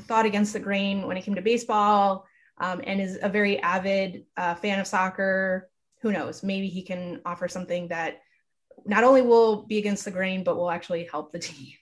thought 0.03 0.25
against 0.25 0.53
the 0.55 0.61
grain 0.61 1.07
when 1.07 1.17
it 1.17 1.23
came 1.23 1.35
to 1.35 1.43
baseball 1.43 2.25
um, 2.59 2.81
and 2.85 3.01
is 3.01 3.19
a 3.21 3.29
very 3.29 3.59
avid 3.61 4.25
uh, 4.37 4.55
fan 4.55 4.81
of 4.81 4.87
soccer 4.87 5.69
who 6.03 6.13
knows? 6.13 6.43
Maybe 6.43 6.69
he 6.69 6.83
can 6.83 7.21
offer 7.25 7.49
something 7.49 7.89
that 7.89 8.21
not 8.85 9.05
only 9.05 9.23
will 9.23 9.63
be 9.63 9.79
against 9.79 10.05
the 10.05 10.11
grain 10.11 10.43
but 10.45 10.57
will 10.57 10.71
actually 10.71 11.09
help 11.11 11.33
the 11.33 11.39
team 11.51 11.75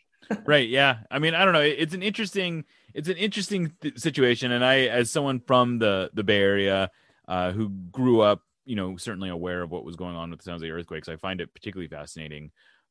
right 0.45 0.69
yeah. 0.69 0.99
I 1.11 1.19
mean 1.19 1.35
i 1.35 1.45
don't 1.45 1.55
know 1.55 1.61
it's 1.61 1.95
an 1.95 2.03
interesting 2.03 2.65
it's 2.95 3.09
an 3.09 3.17
interesting 3.17 3.73
th- 3.81 3.99
situation 3.99 4.53
and 4.53 4.65
i 4.65 4.81
as 4.83 5.11
someone 5.11 5.41
from 5.41 5.79
the 5.79 6.11
the 6.15 6.25
bay 6.25 6.41
area 6.41 6.91
uh, 7.29 7.53
who 7.53 7.69
grew 7.69 8.21
up 8.21 8.43
you 8.65 8.77
know 8.77 8.97
certainly 8.97 9.29
aware 9.29 9.63
of 9.63 9.71
what 9.71 9.85
was 9.85 9.97
going 9.97 10.17
on 10.17 10.31
with 10.31 10.41
the 10.41 10.45
San 10.45 10.55
Jose 10.55 10.69
earthquakes 10.69 11.09
i 11.09 11.17
find 11.17 11.41
it 11.41 11.55
particularly 11.55 11.89
fascinating. 11.89 12.51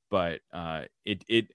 But 0.09 0.41
uh 0.51 0.83
it 1.05 1.23
it 1.27 1.47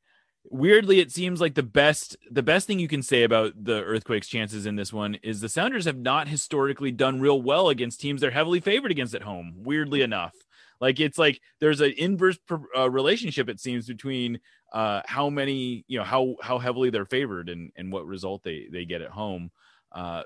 weirdly 0.51 1.01
it 1.01 1.11
seems 1.11 1.41
like 1.41 1.55
the 1.55 1.63
best 1.63 2.17
the 2.31 2.43
best 2.43 2.67
thing 2.67 2.79
you 2.79 2.89
can 2.89 3.03
say 3.03 3.23
about 3.23 3.53
the 3.57 3.83
earthquakes 3.83 4.29
chances 4.29 4.67
in 4.67 4.77
this 4.77 4.93
one 4.93 5.15
is 5.17 5.41
the 5.41 5.49
sounders 5.49 5.87
have 5.87 5.97
not 5.97 6.29
historically 6.29 6.93
done 6.93 7.21
real 7.21 7.41
well 7.41 7.69
against 7.69 8.01
teams 8.01 8.21
they're 8.21 8.31
heavily 8.31 8.61
favored 8.61 8.91
against 8.91 9.15
at 9.15 9.23
home 9.23 9.55
weirdly 9.57 10.03
enough. 10.03 10.35
Like 10.81 11.01
it's 11.01 11.19
like 11.19 11.41
there's 11.61 11.81
an 11.81 11.95
inverse 11.97 12.39
uh, 12.77 12.91
relationship 12.91 13.49
it 13.49 13.61
seems 13.61 13.87
between 13.87 14.41
uh, 14.75 15.01
how 15.07 15.31
many 15.31 15.85
you 15.87 15.99
know 15.99 16.05
how 16.05 16.35
how 16.43 16.59
heavily 16.59 16.91
they're 16.91 17.07
favored 17.07 17.49
and 17.49 17.73
and 17.77 17.93
what 17.93 18.07
result 18.07 18.43
they 18.43 18.67
they 18.71 18.85
get 18.85 19.01
at 19.01 19.11
home. 19.11 19.51
Uh, 19.93 20.25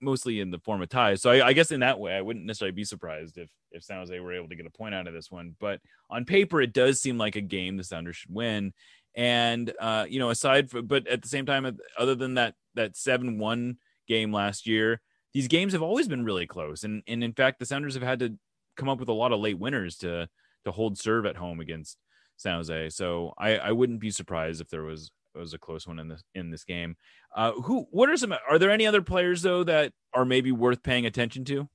mostly 0.00 0.40
in 0.40 0.50
the 0.50 0.58
form 0.60 0.80
of 0.80 0.88
ties. 0.88 1.20
So 1.20 1.30
I, 1.30 1.48
I, 1.48 1.52
guess 1.52 1.70
in 1.70 1.80
that 1.80 1.98
way, 1.98 2.14
I 2.14 2.22
wouldn't 2.22 2.46
necessarily 2.46 2.72
be 2.72 2.84
surprised 2.84 3.36
if 3.36 3.50
if 3.70 3.84
San 3.84 3.98
Jose 3.98 4.18
were 4.18 4.32
able 4.32 4.48
to 4.48 4.56
get 4.56 4.64
a 4.64 4.70
point 4.70 4.94
out 4.94 5.06
of 5.06 5.12
this 5.12 5.30
one. 5.30 5.56
But 5.60 5.80
on 6.08 6.24
paper, 6.24 6.62
it 6.62 6.72
does 6.72 7.02
seem 7.02 7.18
like 7.18 7.36
a 7.36 7.42
game 7.42 7.76
the 7.76 7.84
Sounders 7.84 8.16
should 8.16 8.32
win. 8.32 8.72
And 9.14 9.72
uh, 9.80 10.06
you 10.08 10.20
know, 10.20 10.30
aside 10.30 10.70
from, 10.70 10.86
but 10.86 11.06
at 11.08 11.20
the 11.20 11.28
same 11.28 11.44
time, 11.44 11.78
other 11.98 12.14
than 12.14 12.34
that 12.34 12.54
that 12.74 12.96
seven 12.96 13.38
one 13.38 13.76
game 14.06 14.32
last 14.32 14.66
year, 14.66 15.00
these 15.34 15.48
games 15.48 15.72
have 15.72 15.82
always 15.82 16.08
been 16.08 16.24
really 16.24 16.46
close. 16.46 16.84
And 16.84 17.02
and 17.06 17.24
in 17.24 17.32
fact, 17.32 17.58
the 17.58 17.66
Sounders 17.66 17.94
have 17.94 18.02
had 18.04 18.20
to 18.20 18.38
come 18.76 18.88
up 18.88 19.00
with 19.00 19.08
a 19.08 19.12
lot 19.12 19.32
of 19.32 19.40
late 19.40 19.58
winners 19.58 19.96
to 19.98 20.28
to 20.64 20.70
hold 20.70 20.98
serve 20.98 21.26
at 21.26 21.36
home 21.36 21.60
against 21.60 21.98
San 22.40 22.56
Jose. 22.56 22.90
So 22.90 23.34
I, 23.38 23.58
I 23.58 23.72
wouldn't 23.72 24.00
be 24.00 24.10
surprised 24.10 24.60
if 24.60 24.68
there 24.68 24.82
was 24.82 25.10
was 25.34 25.54
a 25.54 25.58
close 25.58 25.86
one 25.86 25.98
in 25.98 26.08
this 26.08 26.22
in 26.34 26.50
this 26.50 26.64
game. 26.64 26.96
Uh, 27.36 27.52
who? 27.52 27.86
What 27.90 28.08
are 28.08 28.16
some? 28.16 28.34
Are 28.48 28.58
there 28.58 28.70
any 28.70 28.86
other 28.86 29.02
players 29.02 29.42
though 29.42 29.62
that 29.64 29.92
are 30.14 30.24
maybe 30.24 30.50
worth 30.50 30.82
paying 30.82 31.06
attention 31.06 31.44
to 31.46 31.68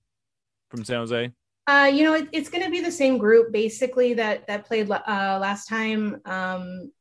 from 0.69 0.83
San 0.83 0.97
Jose? 0.97 1.31
Uh, 1.67 1.89
you 1.91 2.03
know, 2.03 2.13
it, 2.13 2.29
it's 2.31 2.49
going 2.49 2.63
to 2.63 2.69
be 2.69 2.81
the 2.81 2.91
same 2.91 3.17
group 3.17 3.51
basically 3.51 4.13
that 4.15 4.47
that 4.47 4.65
played 4.65 4.89
uh, 4.89 5.39
last 5.41 5.67
time. 5.67 6.21
Um, 6.25 6.91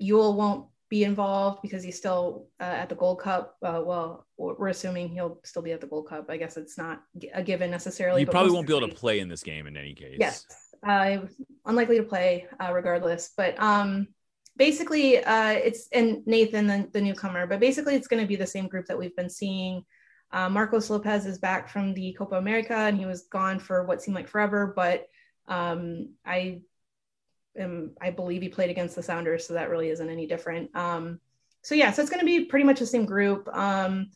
Yueill 0.00 0.36
won't 0.36 0.66
be 0.88 1.04
involved 1.04 1.60
because 1.62 1.82
he's 1.82 1.96
still 1.96 2.46
uh, 2.60 2.64
at 2.64 2.88
the 2.88 2.94
Gold 2.94 3.20
Cup. 3.20 3.56
Uh, 3.62 3.82
well, 3.84 4.26
we're 4.36 4.68
assuming 4.68 5.08
he'll 5.08 5.40
still 5.44 5.62
be 5.62 5.72
at 5.72 5.80
the 5.80 5.86
Gold 5.86 6.08
Cup. 6.08 6.26
I 6.28 6.36
guess 6.36 6.56
it's 6.56 6.78
not 6.78 7.02
a 7.34 7.42
given 7.42 7.70
necessarily. 7.70 8.20
He 8.22 8.26
probably 8.26 8.52
won't 8.52 8.66
be 8.66 8.76
able 8.76 8.88
to 8.88 8.94
play 8.94 9.20
in 9.20 9.28
this 9.28 9.42
game 9.42 9.66
in 9.66 9.76
any 9.76 9.94
case. 9.94 10.16
Yes, 10.18 10.46
uh, 10.86 11.18
unlikely 11.66 11.98
to 11.98 12.02
play 12.02 12.46
uh, 12.60 12.72
regardless. 12.72 13.32
But 13.36 13.60
um, 13.60 14.08
basically, 14.56 15.22
uh, 15.22 15.50
it's 15.50 15.88
and 15.92 16.26
Nathan, 16.26 16.66
the, 16.66 16.88
the 16.92 17.00
newcomer. 17.00 17.46
But 17.46 17.60
basically, 17.60 17.94
it's 17.94 18.08
going 18.08 18.22
to 18.22 18.28
be 18.28 18.36
the 18.36 18.46
same 18.46 18.68
group 18.68 18.86
that 18.86 18.98
we've 18.98 19.16
been 19.16 19.30
seeing. 19.30 19.84
Uh, 20.30 20.48
Marcos 20.48 20.90
Lopez 20.90 21.24
is 21.24 21.38
back 21.38 21.68
from 21.68 21.94
the 21.94 22.12
Copa 22.12 22.36
America, 22.36 22.74
and 22.74 22.98
he 22.98 23.06
was 23.06 23.22
gone 23.22 23.58
for 23.58 23.84
what 23.84 24.02
seemed 24.02 24.14
like 24.14 24.28
forever. 24.28 24.72
But 24.76 25.06
um, 25.46 26.10
I 26.26 26.60
am, 27.56 27.92
I 28.00 28.10
believe 28.10 28.42
he 28.42 28.48
played 28.48 28.70
against 28.70 28.94
the 28.94 29.02
Sounders, 29.02 29.46
so 29.46 29.54
that 29.54 29.70
really 29.70 29.88
isn't 29.88 30.10
any 30.10 30.26
different. 30.26 30.74
Um, 30.76 31.20
so 31.62 31.74
yeah, 31.74 31.92
so 31.92 32.02
it's 32.02 32.10
going 32.10 32.20
to 32.20 32.26
be 32.26 32.44
pretty 32.44 32.64
much 32.64 32.78
the 32.78 32.86
same 32.86 33.06
group. 33.06 33.48
Um, 33.52 34.10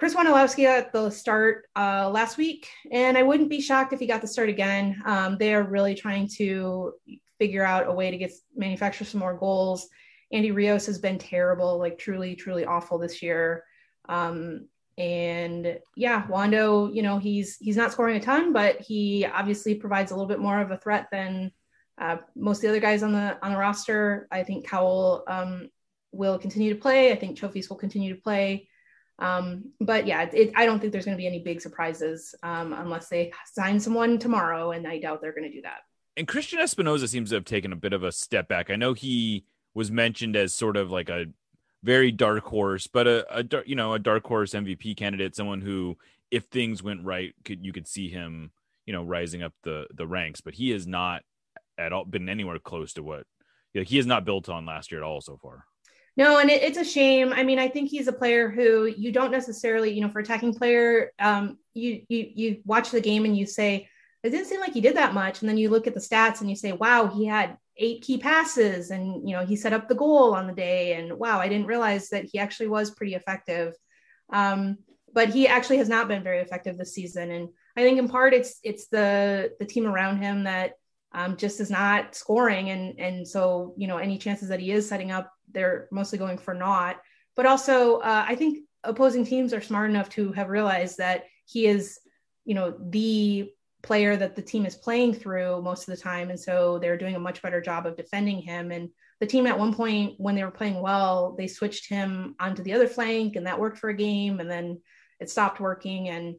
Chris 0.00 0.14
Wondolowski 0.14 0.64
at 0.64 0.94
the 0.94 1.10
start 1.10 1.66
uh, 1.76 2.08
last 2.08 2.38
week, 2.38 2.70
and 2.90 3.18
I 3.18 3.22
wouldn't 3.22 3.50
be 3.50 3.60
shocked 3.60 3.92
if 3.92 4.00
he 4.00 4.06
got 4.06 4.22
the 4.22 4.26
start 4.26 4.48
again. 4.48 4.98
Um, 5.04 5.36
they 5.36 5.52
are 5.52 5.62
really 5.62 5.94
trying 5.94 6.26
to 6.36 6.94
figure 7.38 7.66
out 7.66 7.86
a 7.86 7.92
way 7.92 8.10
to 8.10 8.16
get 8.16 8.32
manufacture 8.56 9.04
some 9.04 9.20
more 9.20 9.36
goals. 9.36 9.90
Andy 10.32 10.52
Rios 10.52 10.86
has 10.86 10.96
been 10.96 11.18
terrible, 11.18 11.78
like 11.78 11.98
truly, 11.98 12.34
truly 12.34 12.64
awful 12.64 12.96
this 12.96 13.20
year. 13.20 13.64
Um, 14.08 14.68
and 14.96 15.78
yeah, 15.96 16.26
Wando, 16.28 16.94
you 16.94 17.02
know, 17.02 17.18
he's 17.18 17.58
he's 17.58 17.76
not 17.76 17.92
scoring 17.92 18.16
a 18.16 18.20
ton, 18.20 18.54
but 18.54 18.80
he 18.80 19.26
obviously 19.26 19.74
provides 19.74 20.12
a 20.12 20.14
little 20.14 20.28
bit 20.28 20.40
more 20.40 20.62
of 20.62 20.70
a 20.70 20.78
threat 20.78 21.08
than 21.12 21.52
uh, 22.00 22.16
most 22.34 22.56
of 22.56 22.62
the 22.62 22.68
other 22.70 22.80
guys 22.80 23.02
on 23.02 23.12
the 23.12 23.36
on 23.42 23.52
the 23.52 23.58
roster. 23.58 24.28
I 24.32 24.44
think 24.44 24.66
Cowell 24.66 25.24
um, 25.28 25.68
will 26.10 26.38
continue 26.38 26.72
to 26.72 26.80
play. 26.80 27.12
I 27.12 27.16
think 27.16 27.38
Chofis 27.38 27.68
will 27.68 27.76
continue 27.76 28.14
to 28.14 28.22
play. 28.22 28.66
Um, 29.20 29.72
but 29.80 30.06
yeah, 30.06 30.28
it, 30.32 30.52
I 30.56 30.66
don't 30.66 30.80
think 30.80 30.92
there's 30.92 31.04
going 31.04 31.16
to 31.16 31.20
be 31.20 31.26
any 31.26 31.40
big 31.40 31.60
surprises 31.60 32.34
um, 32.42 32.72
unless 32.72 33.08
they 33.08 33.32
sign 33.52 33.78
someone 33.78 34.18
tomorrow, 34.18 34.72
and 34.72 34.86
I 34.86 34.98
doubt 34.98 35.20
they're 35.20 35.34
going 35.34 35.50
to 35.50 35.52
do 35.52 35.62
that. 35.62 35.80
And 36.16 36.26
Cristian 36.26 36.58
Espinoza 36.58 37.08
seems 37.08 37.30
to 37.30 37.36
have 37.36 37.44
taken 37.44 37.72
a 37.72 37.76
bit 37.76 37.92
of 37.92 38.02
a 38.02 38.12
step 38.12 38.48
back. 38.48 38.70
I 38.70 38.76
know 38.76 38.94
he 38.94 39.44
was 39.74 39.90
mentioned 39.90 40.36
as 40.36 40.52
sort 40.52 40.76
of 40.76 40.90
like 40.90 41.08
a 41.08 41.26
very 41.82 42.10
dark 42.10 42.44
horse, 42.44 42.86
but 42.86 43.06
a, 43.06 43.38
a 43.38 43.44
you 43.66 43.76
know 43.76 43.94
a 43.94 43.98
dark 43.98 44.26
horse 44.26 44.52
MVP 44.52 44.96
candidate, 44.96 45.36
someone 45.36 45.60
who, 45.60 45.96
if 46.30 46.44
things 46.44 46.82
went 46.82 47.04
right, 47.04 47.34
could 47.44 47.64
you 47.64 47.72
could 47.72 47.86
see 47.86 48.08
him 48.08 48.50
you 48.86 48.92
know 48.92 49.04
rising 49.04 49.42
up 49.42 49.52
the 49.62 49.86
the 49.94 50.06
ranks. 50.06 50.40
But 50.40 50.54
he 50.54 50.70
has 50.70 50.86
not 50.86 51.22
at 51.78 51.92
all 51.92 52.04
been 52.04 52.28
anywhere 52.28 52.58
close 52.58 52.92
to 52.94 53.02
what 53.02 53.26
he 53.72 53.96
has 53.96 54.06
not 54.06 54.24
built 54.24 54.48
on 54.48 54.66
last 54.66 54.90
year 54.90 55.00
at 55.00 55.06
all 55.06 55.20
so 55.20 55.36
far. 55.36 55.64
No, 56.20 56.38
and 56.38 56.50
it, 56.50 56.62
it's 56.62 56.76
a 56.76 56.84
shame. 56.84 57.32
I 57.32 57.42
mean, 57.42 57.58
I 57.58 57.66
think 57.66 57.88
he's 57.88 58.06
a 58.06 58.12
player 58.12 58.50
who 58.50 58.84
you 58.84 59.10
don't 59.10 59.30
necessarily, 59.30 59.90
you 59.94 60.02
know, 60.02 60.10
for 60.10 60.18
attacking 60.18 60.52
player, 60.52 61.12
um, 61.18 61.56
you 61.72 62.02
you 62.10 62.30
you 62.34 62.62
watch 62.66 62.90
the 62.90 63.00
game 63.00 63.24
and 63.24 63.34
you 63.34 63.46
say 63.46 63.88
it 64.22 64.28
didn't 64.28 64.44
seem 64.44 64.60
like 64.60 64.74
he 64.74 64.82
did 64.82 64.98
that 64.98 65.14
much, 65.14 65.40
and 65.40 65.48
then 65.48 65.56
you 65.56 65.70
look 65.70 65.86
at 65.86 65.94
the 65.94 66.00
stats 66.00 66.42
and 66.42 66.50
you 66.50 66.56
say, 66.56 66.72
wow, 66.72 67.06
he 67.06 67.24
had 67.24 67.56
eight 67.78 68.02
key 68.02 68.18
passes, 68.18 68.90
and 68.90 69.26
you 69.26 69.34
know 69.34 69.46
he 69.46 69.56
set 69.56 69.72
up 69.72 69.88
the 69.88 69.94
goal 69.94 70.34
on 70.34 70.46
the 70.46 70.52
day, 70.52 70.92
and 70.92 71.18
wow, 71.18 71.40
I 71.40 71.48
didn't 71.48 71.68
realize 71.68 72.10
that 72.10 72.26
he 72.30 72.38
actually 72.38 72.68
was 72.68 72.90
pretty 72.90 73.14
effective. 73.14 73.72
Um, 74.30 74.76
but 75.14 75.30
he 75.30 75.48
actually 75.48 75.78
has 75.78 75.88
not 75.88 76.06
been 76.06 76.22
very 76.22 76.40
effective 76.40 76.76
this 76.76 76.92
season, 76.92 77.30
and 77.30 77.48
I 77.78 77.82
think 77.82 77.98
in 77.98 78.08
part 78.10 78.34
it's 78.34 78.60
it's 78.62 78.88
the 78.88 79.52
the 79.58 79.64
team 79.64 79.86
around 79.86 80.20
him 80.20 80.44
that 80.44 80.72
um, 81.12 81.36
just 81.36 81.60
is 81.60 81.70
not 81.70 82.14
scoring, 82.14 82.70
and 82.70 82.98
and 82.98 83.26
so 83.26 83.74
you 83.76 83.86
know 83.86 83.98
any 83.98 84.18
chances 84.18 84.48
that 84.48 84.60
he 84.60 84.70
is 84.70 84.88
setting 84.88 85.10
up, 85.10 85.32
they're 85.52 85.88
mostly 85.90 86.18
going 86.18 86.38
for 86.38 86.54
naught. 86.54 87.00
But 87.36 87.46
also, 87.46 87.96
uh, 87.98 88.24
I 88.26 88.34
think 88.34 88.60
opposing 88.84 89.24
teams 89.24 89.52
are 89.52 89.60
smart 89.60 89.90
enough 89.90 90.08
to 90.10 90.32
have 90.32 90.48
realized 90.48 90.98
that 90.98 91.24
he 91.46 91.66
is, 91.66 91.98
you 92.44 92.54
know, 92.54 92.76
the 92.90 93.50
player 93.82 94.16
that 94.16 94.36
the 94.36 94.42
team 94.42 94.66
is 94.66 94.74
playing 94.74 95.14
through 95.14 95.62
most 95.62 95.88
of 95.88 95.96
the 95.96 96.02
time, 96.02 96.30
and 96.30 96.38
so 96.38 96.78
they're 96.78 96.98
doing 96.98 97.16
a 97.16 97.20
much 97.20 97.42
better 97.42 97.60
job 97.60 97.86
of 97.86 97.96
defending 97.96 98.40
him. 98.40 98.70
And 98.70 98.90
the 99.20 99.26
team 99.26 99.46
at 99.46 99.58
one 99.58 99.74
point, 99.74 100.14
when 100.18 100.34
they 100.34 100.44
were 100.44 100.50
playing 100.50 100.80
well, 100.80 101.34
they 101.36 101.46
switched 101.46 101.88
him 101.88 102.36
onto 102.38 102.62
the 102.62 102.72
other 102.72 102.88
flank, 102.88 103.36
and 103.36 103.46
that 103.46 103.60
worked 103.60 103.78
for 103.78 103.90
a 103.90 103.96
game, 103.96 104.38
and 104.38 104.50
then 104.50 104.80
it 105.18 105.28
stopped 105.28 105.60
working. 105.60 106.08
And 106.08 106.36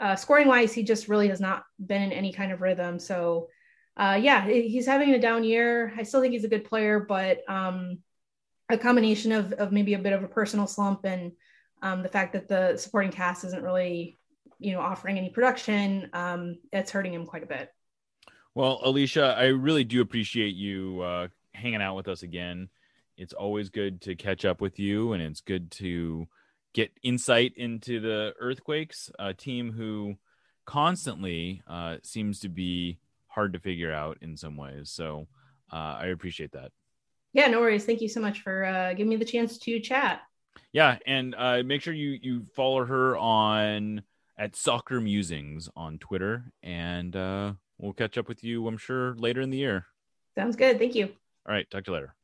uh, 0.00 0.16
scoring 0.16 0.48
wise, 0.48 0.72
he 0.72 0.82
just 0.82 1.08
really 1.08 1.28
has 1.28 1.40
not 1.40 1.64
been 1.84 2.02
in 2.02 2.12
any 2.12 2.32
kind 2.32 2.52
of 2.52 2.60
rhythm. 2.60 2.98
So 2.98 3.48
uh, 3.96 4.18
yeah, 4.20 4.46
he's 4.46 4.86
having 4.86 5.10
a 5.14 5.18
down 5.18 5.44
year. 5.44 5.92
I 5.96 6.02
still 6.02 6.20
think 6.20 6.32
he's 6.32 6.44
a 6.44 6.48
good 6.48 6.64
player, 6.64 7.00
but 7.00 7.48
um, 7.48 7.98
a 8.68 8.76
combination 8.76 9.32
of, 9.32 9.52
of 9.52 9.72
maybe 9.72 9.94
a 9.94 9.98
bit 9.98 10.12
of 10.12 10.24
a 10.24 10.28
personal 10.28 10.66
slump 10.66 11.04
and 11.04 11.32
um, 11.82 12.02
the 12.02 12.08
fact 12.08 12.32
that 12.32 12.48
the 12.48 12.76
supporting 12.76 13.12
cast 13.12 13.44
isn't 13.44 13.62
really, 13.62 14.18
you 14.58 14.72
know, 14.72 14.80
offering 14.80 15.18
any 15.18 15.30
production, 15.30 16.08
um, 16.12 16.58
it's 16.72 16.90
hurting 16.90 17.12
him 17.12 17.26
quite 17.26 17.42
a 17.42 17.46
bit. 17.46 17.70
Well, 18.54 18.80
Alicia, 18.82 19.34
I 19.36 19.46
really 19.46 19.84
do 19.84 20.00
appreciate 20.00 20.54
you 20.54 21.00
uh, 21.02 21.28
hanging 21.52 21.82
out 21.82 21.96
with 21.96 22.08
us 22.08 22.22
again. 22.22 22.68
It's 23.16 23.32
always 23.32 23.68
good 23.68 24.00
to 24.02 24.16
catch 24.16 24.44
up 24.44 24.60
with 24.60 24.78
you, 24.78 25.12
and 25.12 25.22
it's 25.22 25.40
good 25.40 25.70
to 25.72 26.26
get 26.72 26.90
insight 27.02 27.52
into 27.56 28.00
the 28.00 28.34
Earthquakes, 28.40 29.10
a 29.18 29.34
team 29.34 29.72
who 29.72 30.16
constantly 30.64 31.62
uh, 31.68 31.96
seems 32.02 32.40
to 32.40 32.48
be 32.48 32.98
hard 33.34 33.52
to 33.52 33.58
figure 33.58 33.92
out 33.92 34.18
in 34.20 34.36
some 34.36 34.56
ways. 34.56 34.90
So 34.90 35.26
uh, 35.72 35.96
I 36.00 36.06
appreciate 36.06 36.52
that. 36.52 36.70
Yeah, 37.32 37.48
no 37.48 37.60
worries. 37.60 37.84
Thank 37.84 38.00
you 38.00 38.08
so 38.08 38.20
much 38.20 38.40
for 38.40 38.64
uh, 38.64 38.94
giving 38.94 39.08
me 39.08 39.16
the 39.16 39.24
chance 39.24 39.58
to 39.58 39.80
chat. 39.80 40.22
Yeah, 40.72 40.98
and 41.06 41.34
uh, 41.36 41.62
make 41.64 41.82
sure 41.82 41.92
you 41.92 42.18
you 42.22 42.44
follow 42.54 42.84
her 42.84 43.16
on 43.16 44.02
at 44.38 44.54
Soccer 44.54 45.00
Musings 45.00 45.68
on 45.76 45.98
Twitter, 45.98 46.52
and 46.62 47.14
uh, 47.16 47.52
we'll 47.78 47.92
catch 47.92 48.16
up 48.18 48.28
with 48.28 48.44
you. 48.44 48.66
I'm 48.68 48.76
sure 48.76 49.14
later 49.16 49.40
in 49.40 49.50
the 49.50 49.58
year. 49.58 49.86
Sounds 50.36 50.54
good. 50.56 50.78
Thank 50.78 50.94
you. 50.94 51.06
All 51.46 51.54
right, 51.54 51.68
talk 51.70 51.84
to 51.84 51.90
you 51.90 51.94
later. 51.94 52.14